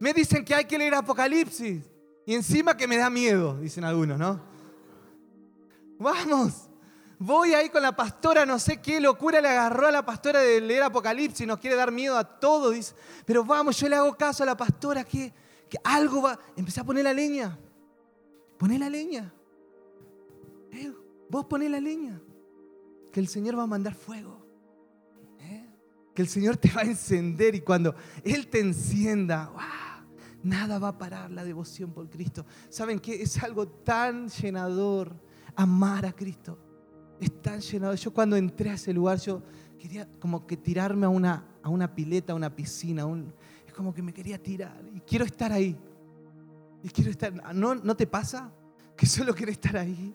[0.00, 1.84] Me dicen que hay que leer Apocalipsis.
[2.26, 4.53] Y encima que me da miedo, dicen algunos, ¿no?
[6.04, 6.68] Vamos.
[7.18, 10.60] Voy ahí con la pastora, no sé qué locura le agarró a la pastora de
[10.60, 12.94] leer Apocalipsis, nos quiere dar miedo a todo, dice.
[13.24, 15.32] Pero vamos, yo le hago caso a la pastora que,
[15.70, 16.38] que algo va.
[16.56, 17.58] Empecé a poner la leña.
[18.58, 19.32] Poné la leña.
[20.72, 20.92] Eh,
[21.30, 22.20] vos poné la leña.
[23.10, 24.44] Que el Señor va a mandar fuego.
[25.38, 25.66] Eh,
[26.14, 29.50] que el Señor te va a encender y cuando Él te encienda.
[30.42, 32.44] Nada va a parar la devoción por Cristo.
[32.68, 33.22] ¿Saben qué?
[33.22, 35.23] Es algo tan llenador
[35.56, 36.58] amar a Cristo.
[37.20, 37.96] Es tan llenador.
[37.96, 39.42] Yo cuando entré a ese lugar, yo
[39.78, 43.04] quería como que tirarme a una, a una pileta, a una piscina.
[43.66, 44.82] es como que me quería tirar.
[44.92, 45.76] Y quiero estar ahí.
[46.82, 47.54] Y quiero estar.
[47.54, 48.52] ¿No, ¿No te pasa?
[48.96, 50.14] Que solo quiero estar ahí.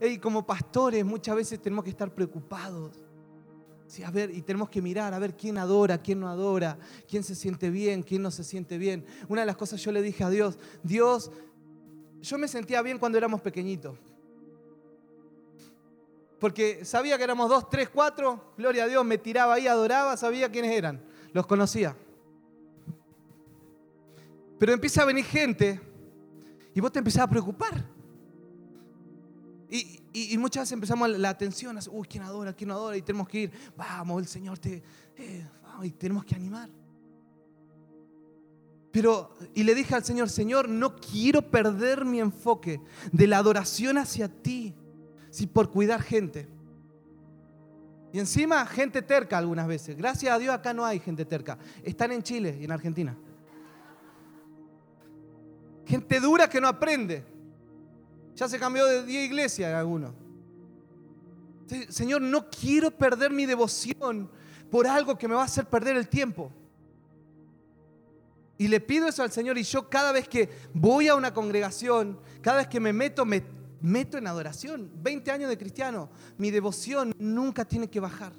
[0.00, 3.08] Y como pastores muchas veces tenemos que estar preocupados
[3.88, 6.78] Sí, a ver, y tenemos que mirar a ver quién adora, quién no adora,
[7.08, 9.04] quién se siente bien, quién no se siente bien.
[9.28, 11.32] Una de las cosas yo le dije a Dios, Dios,
[12.20, 13.98] yo me sentía bien cuando éramos pequeñitos.
[16.38, 20.50] Porque sabía que éramos dos, tres, cuatro, gloria a Dios, me tiraba ahí, adoraba, sabía
[20.50, 21.96] quiénes eran, los conocía.
[24.58, 25.80] Pero empieza a venir gente
[26.74, 27.84] y vos te empezás a preocupar.
[29.70, 32.52] Y, muchas veces empezamos la atención, uy, ¿quién adora?
[32.52, 32.96] ¿Quién adora?
[32.96, 34.82] Y tenemos que ir, vamos, el Señor te...
[35.16, 35.46] Eh,
[35.82, 36.68] y tenemos que animar.
[38.90, 42.80] Pero, y le dije al Señor, Señor, no quiero perder mi enfoque
[43.12, 44.74] de la adoración hacia ti,
[45.38, 46.48] si por cuidar gente.
[48.12, 49.96] Y encima gente terca algunas veces.
[49.96, 51.56] Gracias a Dios acá no hay gente terca.
[51.84, 53.16] Están en Chile y en Argentina.
[55.86, 57.24] Gente dura que no aprende.
[58.34, 60.12] Ya se cambió de día iglesia alguno.
[61.88, 64.28] Señor, no quiero perder mi devoción
[64.72, 66.50] por algo que me va a hacer perder el tiempo.
[68.56, 72.18] Y le pido eso al Señor y yo cada vez que voy a una congregación,
[72.42, 73.44] cada vez que me meto, me
[73.80, 74.90] meto en adoración.
[75.02, 78.32] 20 años de cristiano, mi devoción nunca tiene que bajar.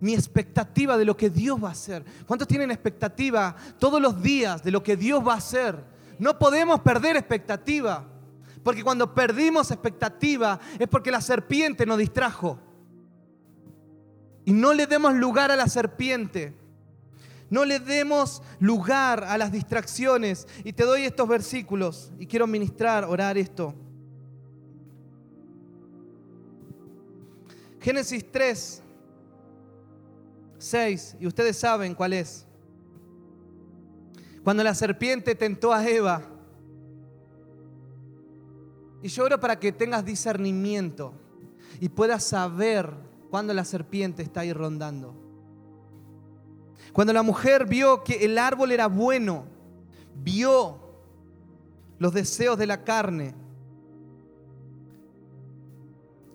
[0.00, 2.04] Mi expectativa de lo que Dios va a hacer.
[2.26, 5.82] ¿Cuántos tienen expectativa todos los días de lo que Dios va a hacer?
[6.18, 8.04] No podemos perder expectativa.
[8.62, 12.58] Porque cuando perdimos expectativa es porque la serpiente nos distrajo.
[14.44, 16.54] Y no le demos lugar a la serpiente.
[17.50, 20.46] No le demos lugar a las distracciones.
[20.64, 23.74] Y te doy estos versículos y quiero ministrar, orar esto.
[27.84, 28.82] Génesis 3,
[30.56, 32.46] 6, y ustedes saben cuál es.
[34.42, 36.22] Cuando la serpiente tentó a Eva.
[39.02, 41.12] Y yo oro para que tengas discernimiento
[41.78, 42.90] y puedas saber
[43.28, 45.14] cuando la serpiente está ahí rondando.
[46.94, 49.44] Cuando la mujer vio que el árbol era bueno,
[50.22, 50.78] vio
[51.98, 53.34] los deseos de la carne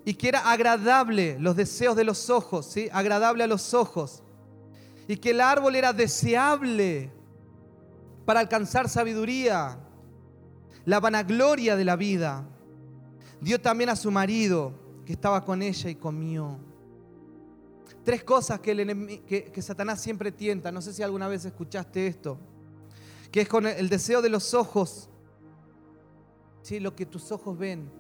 [0.09, 2.89] y que era agradable los deseos de los ojos, ¿sí?
[2.91, 4.23] agradable a los ojos,
[5.07, 7.11] y que el árbol era deseable
[8.25, 9.77] para alcanzar sabiduría,
[10.85, 12.43] la vanagloria de la vida.
[13.39, 14.73] Dio también a su marido
[15.05, 16.57] que estaba con ella y comió.
[18.03, 22.39] Tres cosas que, el que Satanás siempre tienta, no sé si alguna vez escuchaste esto,
[23.31, 25.07] que es con el deseo de los ojos,
[26.63, 26.79] ¿sí?
[26.79, 27.98] lo que tus ojos ven,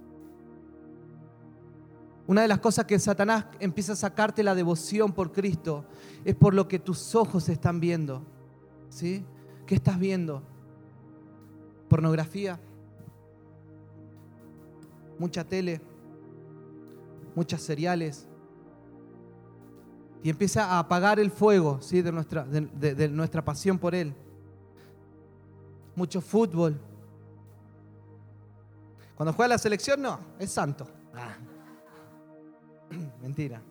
[2.29, 5.85] una de las cosas que Satanás empieza a sacarte la devoción por Cristo
[6.23, 8.21] es por lo que tus ojos están viendo.
[8.87, 9.25] ¿Sí?
[9.65, 10.43] ¿Qué estás viendo?
[11.87, 12.59] Pornografía,
[15.17, 15.81] mucha tele,
[17.33, 18.27] muchas cereales.
[20.21, 22.03] Y empieza a apagar el fuego ¿sí?
[22.03, 24.13] de, nuestra, de, nuestra pasión por Él.
[25.95, 26.79] Mucho fútbol.
[29.15, 30.87] Cuando juega la selección, no, es santo.
[31.15, 31.35] Ah.
[33.21, 33.61] Mentira.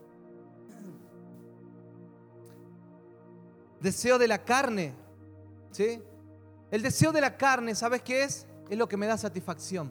[3.80, 4.94] Deseo de la carne.
[5.70, 6.01] ¿Sí?
[6.70, 8.46] El deseo de la carne, ¿sabes qué es?
[8.68, 9.90] Es lo que me da satisfacción.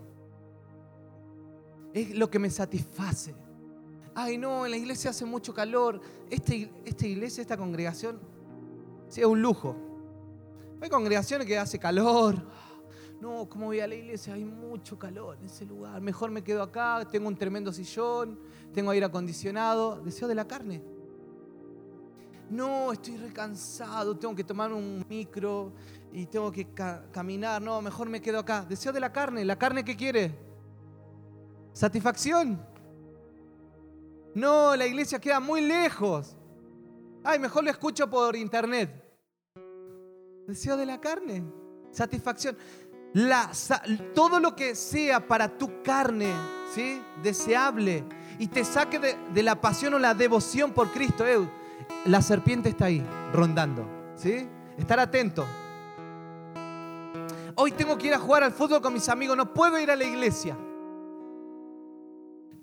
[1.94, 3.34] Es lo que me satisface.
[4.14, 6.02] Ay, no, en la iglesia hace mucho calor.
[6.30, 6.54] Esta,
[6.86, 8.20] esta iglesia, esta congregación,
[9.10, 9.76] sí, es un lujo.
[10.82, 12.36] Hay congregaciones que hace calor,
[13.20, 14.36] no, como voy a la iglesia?
[14.36, 16.00] Hay mucho calor en ese lugar.
[16.02, 18.40] Mejor me quedo acá, tengo un tremendo sillón,
[18.74, 20.00] tengo aire acondicionado.
[20.02, 20.84] Deseo de la carne.
[22.50, 25.74] No, estoy recansado, tengo que tomar un micro
[26.14, 26.68] y tengo que
[27.12, 27.62] caminar.
[27.62, 28.66] No, mejor me quedo acá.
[28.68, 29.44] Deseo de la carne.
[29.44, 30.38] ¿La carne qué quiere?
[31.74, 32.64] Satisfacción.
[34.36, 36.38] No, la iglesia queda muy lejos.
[37.24, 39.04] Ay, mejor lo escucho por internet.
[40.48, 41.44] Deseo de la carne.
[41.92, 42.56] Satisfacción
[44.14, 46.32] todo lo que sea para tu carne,
[46.74, 47.02] ¿sí?
[47.24, 48.06] Deseable
[48.40, 51.26] y te saque de, la pasión o la devoción por Cristo,
[52.06, 53.04] la serpiente está ahí,
[53.34, 54.48] rondando, ¿sí?
[54.78, 55.46] Estar atento.
[57.56, 59.96] Hoy tengo que ir a jugar al fútbol con mis amigos, no puedo ir a
[59.96, 60.56] la iglesia.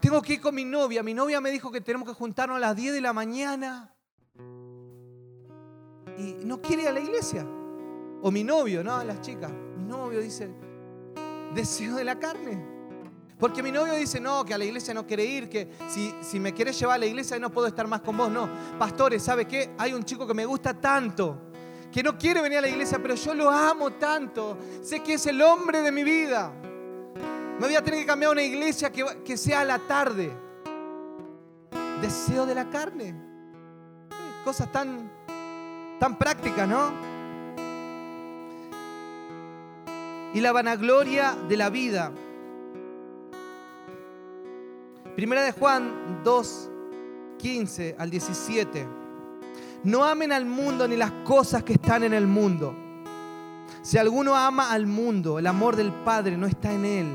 [0.01, 1.03] Tengo que ir con mi novia.
[1.03, 3.93] Mi novia me dijo que tenemos que juntarnos a las 10 de la mañana.
[6.19, 7.45] Y no quiere ir a la iglesia.
[8.23, 9.03] O mi novio, ¿no?
[9.03, 9.51] Las chicas
[9.99, 10.49] novio dice,
[11.55, 12.75] deseo de la carne.
[13.39, 16.39] Porque mi novio dice, no, que a la iglesia no quiere ir, que si, si
[16.39, 18.31] me quieres llevar a la iglesia no puedo estar más con vos.
[18.31, 19.75] No, pastores, ¿sabe qué?
[19.79, 21.51] Hay un chico que me gusta tanto,
[21.93, 24.59] que no quiere venir a la iglesia, pero yo lo amo tanto.
[24.83, 26.53] Sé que es el hombre de mi vida.
[27.59, 30.33] Me voy a tener que cambiar a una iglesia que, que sea a la tarde.
[32.01, 33.15] Deseo de la carne.
[34.45, 35.11] Cosas tan,
[35.99, 37.14] tan prácticas, ¿no?
[40.35, 42.13] Y la vanagloria de la vida.
[45.15, 46.71] Primera de Juan 2,
[47.39, 48.85] 15 al 17.
[49.85, 52.75] No amen al mundo ni las cosas que están en el mundo.
[53.83, 57.07] Si alguno ama al mundo, el amor del Padre no está en él.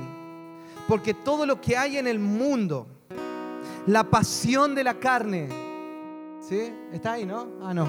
[0.87, 2.87] Porque todo lo que hay en el mundo,
[3.85, 5.49] la pasión de la carne,
[6.39, 6.71] ¿sí?
[6.93, 7.47] ¿Está ahí, no?
[7.61, 7.85] Ah, no.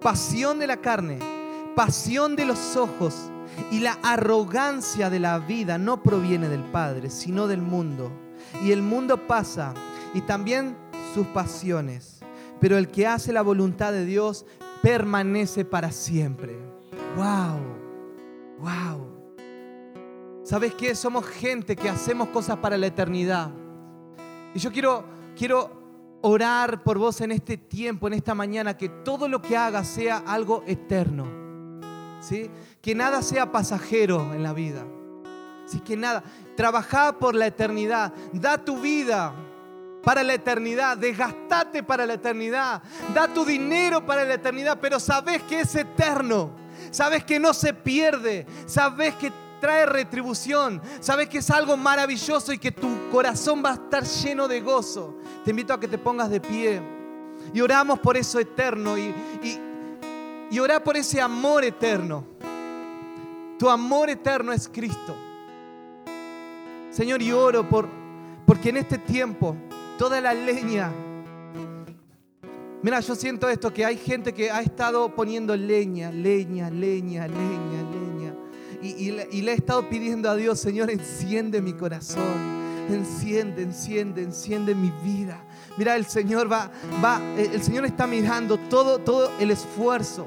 [0.00, 1.41] Pasión de la carne
[1.74, 3.30] pasión de los ojos
[3.70, 8.10] y la arrogancia de la vida no proviene del Padre, sino del mundo.
[8.62, 9.74] Y el mundo pasa
[10.14, 10.76] y también
[11.14, 12.20] sus pasiones.
[12.60, 14.46] Pero el que hace la voluntad de Dios
[14.82, 16.56] permanece para siempre.
[17.16, 17.60] ¡Wow!
[18.60, 19.12] ¡Wow!
[20.44, 20.94] ¿Sabes qué?
[20.94, 23.50] Somos gente que hacemos cosas para la eternidad.
[24.54, 25.04] Y yo quiero,
[25.36, 29.88] quiero orar por vos en este tiempo, en esta mañana, que todo lo que hagas
[29.88, 31.41] sea algo eterno.
[32.80, 34.84] Que nada sea pasajero en la vida.
[35.64, 36.22] Así que nada,
[36.56, 39.34] trabaja por la eternidad, da tu vida
[40.02, 42.82] para la eternidad, desgastate para la eternidad,
[43.14, 46.50] da tu dinero para la eternidad, pero sabes que es eterno,
[46.90, 52.58] sabes que no se pierde, sabes que trae retribución, sabes que es algo maravilloso y
[52.58, 55.16] que tu corazón va a estar lleno de gozo.
[55.44, 56.82] Te invito a que te pongas de pie
[57.54, 59.14] y oramos por eso eterno y,
[60.52, 62.26] y orá por ese amor eterno.
[63.58, 65.16] Tu amor eterno es Cristo.
[66.90, 67.88] Señor, y oro por,
[68.44, 69.56] porque en este tiempo
[69.96, 70.92] toda la leña,
[72.82, 77.82] mira, yo siento esto, que hay gente que ha estado poniendo leña, leña, leña, leña,
[77.90, 78.34] leña.
[78.82, 82.60] Y, y, le he estado pidiendo a Dios, Señor, enciende mi corazón.
[82.90, 85.42] Enciende, enciende, enciende mi vida.
[85.76, 86.70] Mira, el Señor va,
[87.02, 90.26] va, el Señor está mirando todo, todo el esfuerzo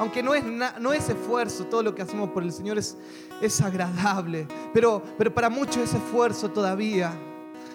[0.00, 0.42] aunque no es,
[0.80, 2.96] no es esfuerzo, todo lo que hacemos por el Señor es,
[3.42, 7.12] es agradable, pero, pero para muchos es esfuerzo todavía.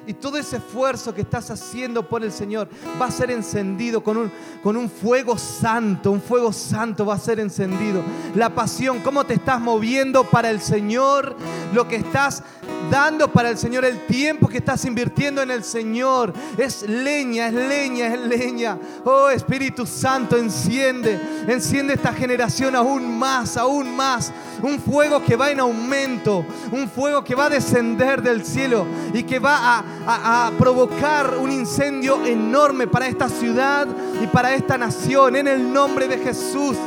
[0.08, 2.68] Y todo ese esfuerzo que estás haciendo por el Señor
[3.00, 4.32] va a ser encendido con un,
[4.64, 6.12] con un fuego santo.
[6.12, 8.04] Un fuego santo va a ser encendido.
[8.36, 11.36] La pasión, cómo te estás moviendo para el Señor,
[11.74, 12.44] lo que estás
[12.90, 16.34] dando para el Señor, el tiempo que estás invirtiendo en el Señor.
[16.58, 18.78] Es leña, es leña, es leña.
[19.04, 24.32] Oh Espíritu Santo, enciende, enciende esta generación aún más, aún más.
[24.62, 29.24] Un fuego que va en aumento, un fuego que va a descender del cielo y
[29.24, 33.88] que va a a, provocar un incendio enorme para esta ciudad
[34.22, 36.78] y para esta nación en el nombre de Jesús.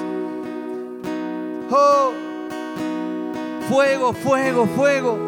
[1.71, 2.13] Oh,
[3.69, 5.28] fuego, fuego, fuego.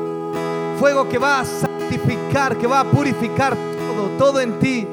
[0.80, 4.88] Fuego que va a santificar, que va a purificar todo, todo en ti.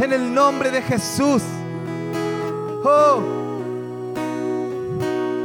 [0.00, 1.42] En el nombre de Jesús.
[2.84, 3.20] Oh,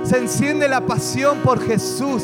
[0.04, 2.22] se enciende la pasión por Jesús.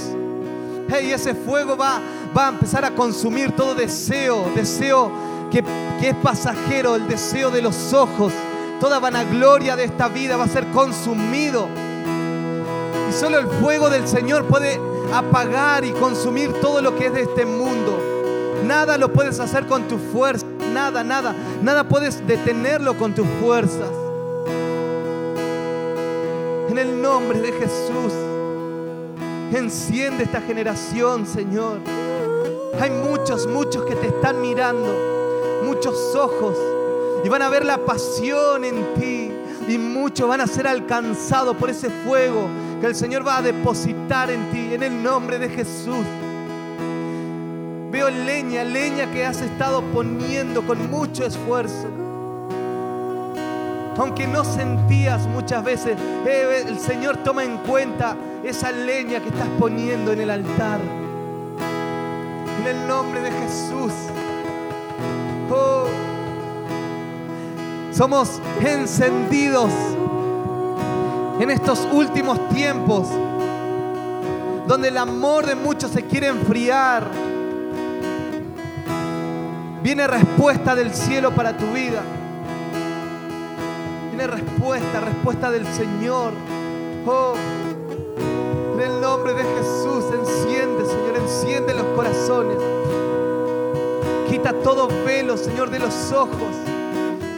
[0.90, 2.00] Hey, ese fuego va,
[2.38, 5.12] va a empezar a consumir todo deseo, deseo
[5.50, 5.64] que,
[6.00, 8.32] que es pasajero, el deseo de los ojos.
[8.80, 11.68] Toda vanagloria de esta vida va a ser consumido.
[13.10, 14.80] Y solo el fuego del Señor puede
[15.14, 17.98] apagar y consumir todo lo que es de este mundo.
[18.66, 20.46] Nada lo puedes hacer con tu fuerza.
[20.74, 21.36] Nada, nada.
[21.62, 23.90] Nada puedes detenerlo con tus fuerzas.
[26.70, 28.14] En el nombre de Jesús.
[29.54, 31.78] Enciende esta generación, Señor.
[32.82, 36.58] Hay muchos, muchos que te están mirando, muchos ojos,
[37.24, 39.32] y van a ver la pasión en ti,
[39.68, 42.50] y muchos van a ser alcanzados por ese fuego
[42.80, 46.06] que el Señor va a depositar en ti, en el nombre de Jesús.
[47.92, 51.88] Veo leña, leña que has estado poniendo con mucho esfuerzo.
[53.98, 59.48] Aunque no sentías muchas veces, eh, el Señor toma en cuenta esa leña que estás
[59.58, 60.82] poniendo en el altar.
[62.60, 63.94] En el nombre de Jesús.
[65.50, 65.86] Oh,
[67.94, 69.72] somos encendidos
[71.40, 73.08] en estos últimos tiempos
[74.68, 77.08] donde el amor de muchos se quiere enfriar.
[79.84, 82.02] Viene respuesta del cielo para tu vida.
[84.10, 86.34] Viene respuesta, respuesta del Señor.
[87.06, 87.36] Oh,
[88.74, 92.58] en el nombre de Jesús, enciende, Señor, enciende los corazones.
[94.30, 96.56] Quita todo velo, Señor, de los ojos.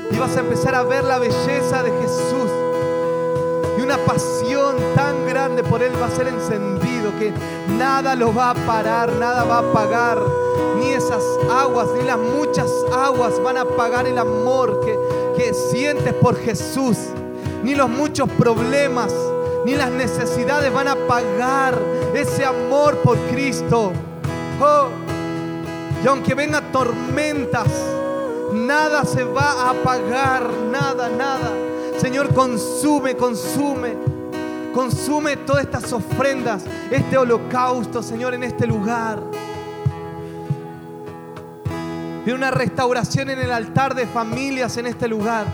[0.10, 2.67] Y vas a empezar a ver la belleza de Jesús.
[3.88, 7.32] Una pasión tan grande por Él va a ser encendido que
[7.78, 10.22] nada lo va a parar, nada va a apagar.
[10.78, 15.00] Ni esas aguas, ni las muchas aguas van a apagar el amor que,
[15.38, 16.98] que sientes por Jesús.
[17.64, 19.14] Ni los muchos problemas
[19.64, 21.80] ni las necesidades van a pagar
[22.14, 23.94] ese amor por Cristo.
[24.60, 24.88] Oh,
[26.04, 27.70] y aunque vengan tormentas,
[28.52, 31.67] nada se va a apagar, nada, nada.
[32.00, 33.96] Señor, consume, consume,
[34.74, 39.22] consume todas estas ofrendas, este holocausto, Señor, en este lugar.
[42.26, 45.46] Y una restauración en el altar de familias en este lugar.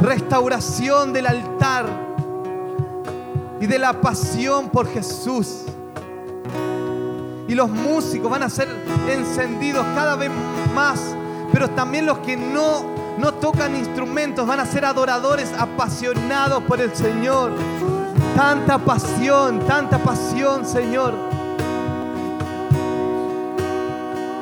[0.00, 1.86] Restauración del altar
[3.60, 5.64] y de la pasión por Jesús.
[7.46, 8.68] Y los músicos van a ser
[9.08, 10.30] encendidos cada vez
[10.74, 11.14] más
[11.52, 12.84] pero también los que no,
[13.18, 17.52] no tocan instrumentos van a ser adoradores apasionados por el Señor.
[18.36, 21.14] Tanta pasión, tanta pasión, Señor.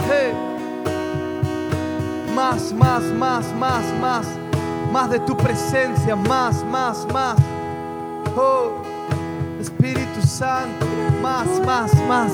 [0.08, 0.34] Hey.
[2.34, 4.26] Más, más, más, más, más.
[4.92, 7.36] Más de tu presencia, más, más, más.
[8.36, 8.82] Oh,
[9.58, 10.86] Espíritu Santo,
[11.22, 12.32] más, más, más.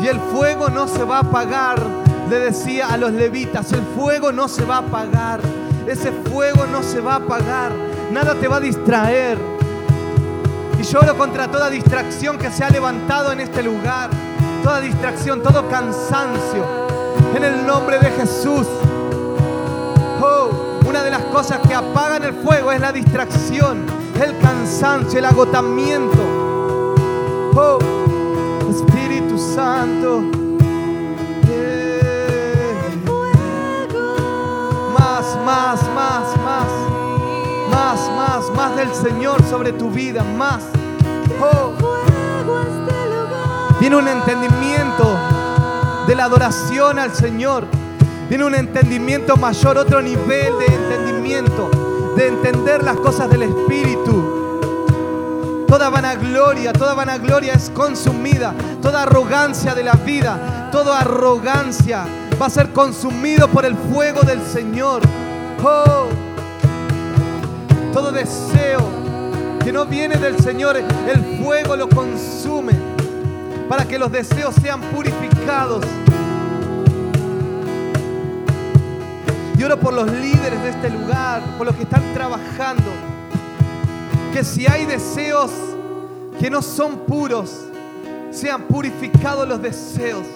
[0.00, 4.32] Y el fuego no se va a apagar, le decía a los levitas, el fuego
[4.32, 5.40] no se va a apagar.
[5.86, 7.72] Ese fuego no se va a apagar.
[8.12, 9.38] Nada te va a distraer.
[10.78, 14.10] Y lloro contra toda distracción que se ha levantado en este lugar.
[14.64, 16.64] Toda distracción, todo cansancio.
[17.36, 18.66] En el nombre de Jesús.
[20.20, 23.84] Oh, una de las cosas que apagan el fuego es la distracción,
[24.20, 26.18] el cansancio, el agotamiento.
[27.54, 27.78] Oh,
[28.70, 30.35] Espíritu Santo.
[35.46, 36.66] Más, más, más.
[37.70, 40.24] Más, más, más del Señor sobre tu vida.
[40.24, 40.64] Más.
[41.40, 41.72] Oh.
[43.78, 45.16] Viene un entendimiento
[46.08, 47.64] de la adoración al Señor.
[48.28, 51.70] Viene un entendimiento mayor, otro nivel de entendimiento,
[52.16, 54.56] de entender las cosas del Espíritu.
[55.68, 58.52] Toda vanagloria, toda vanagloria es consumida.
[58.82, 62.04] Toda arrogancia de la vida, toda arrogancia
[62.40, 65.02] va a ser consumido por el fuego del Señor.
[65.62, 66.08] Oh,
[67.92, 68.80] todo deseo
[69.64, 72.72] que no viene del Señor, el fuego lo consume
[73.68, 75.84] para que los deseos sean purificados.
[79.58, 82.84] Y oro por los líderes de este lugar, por los que están trabajando.
[84.32, 85.50] Que si hay deseos
[86.38, 87.64] que no son puros,
[88.30, 90.26] sean purificados los deseos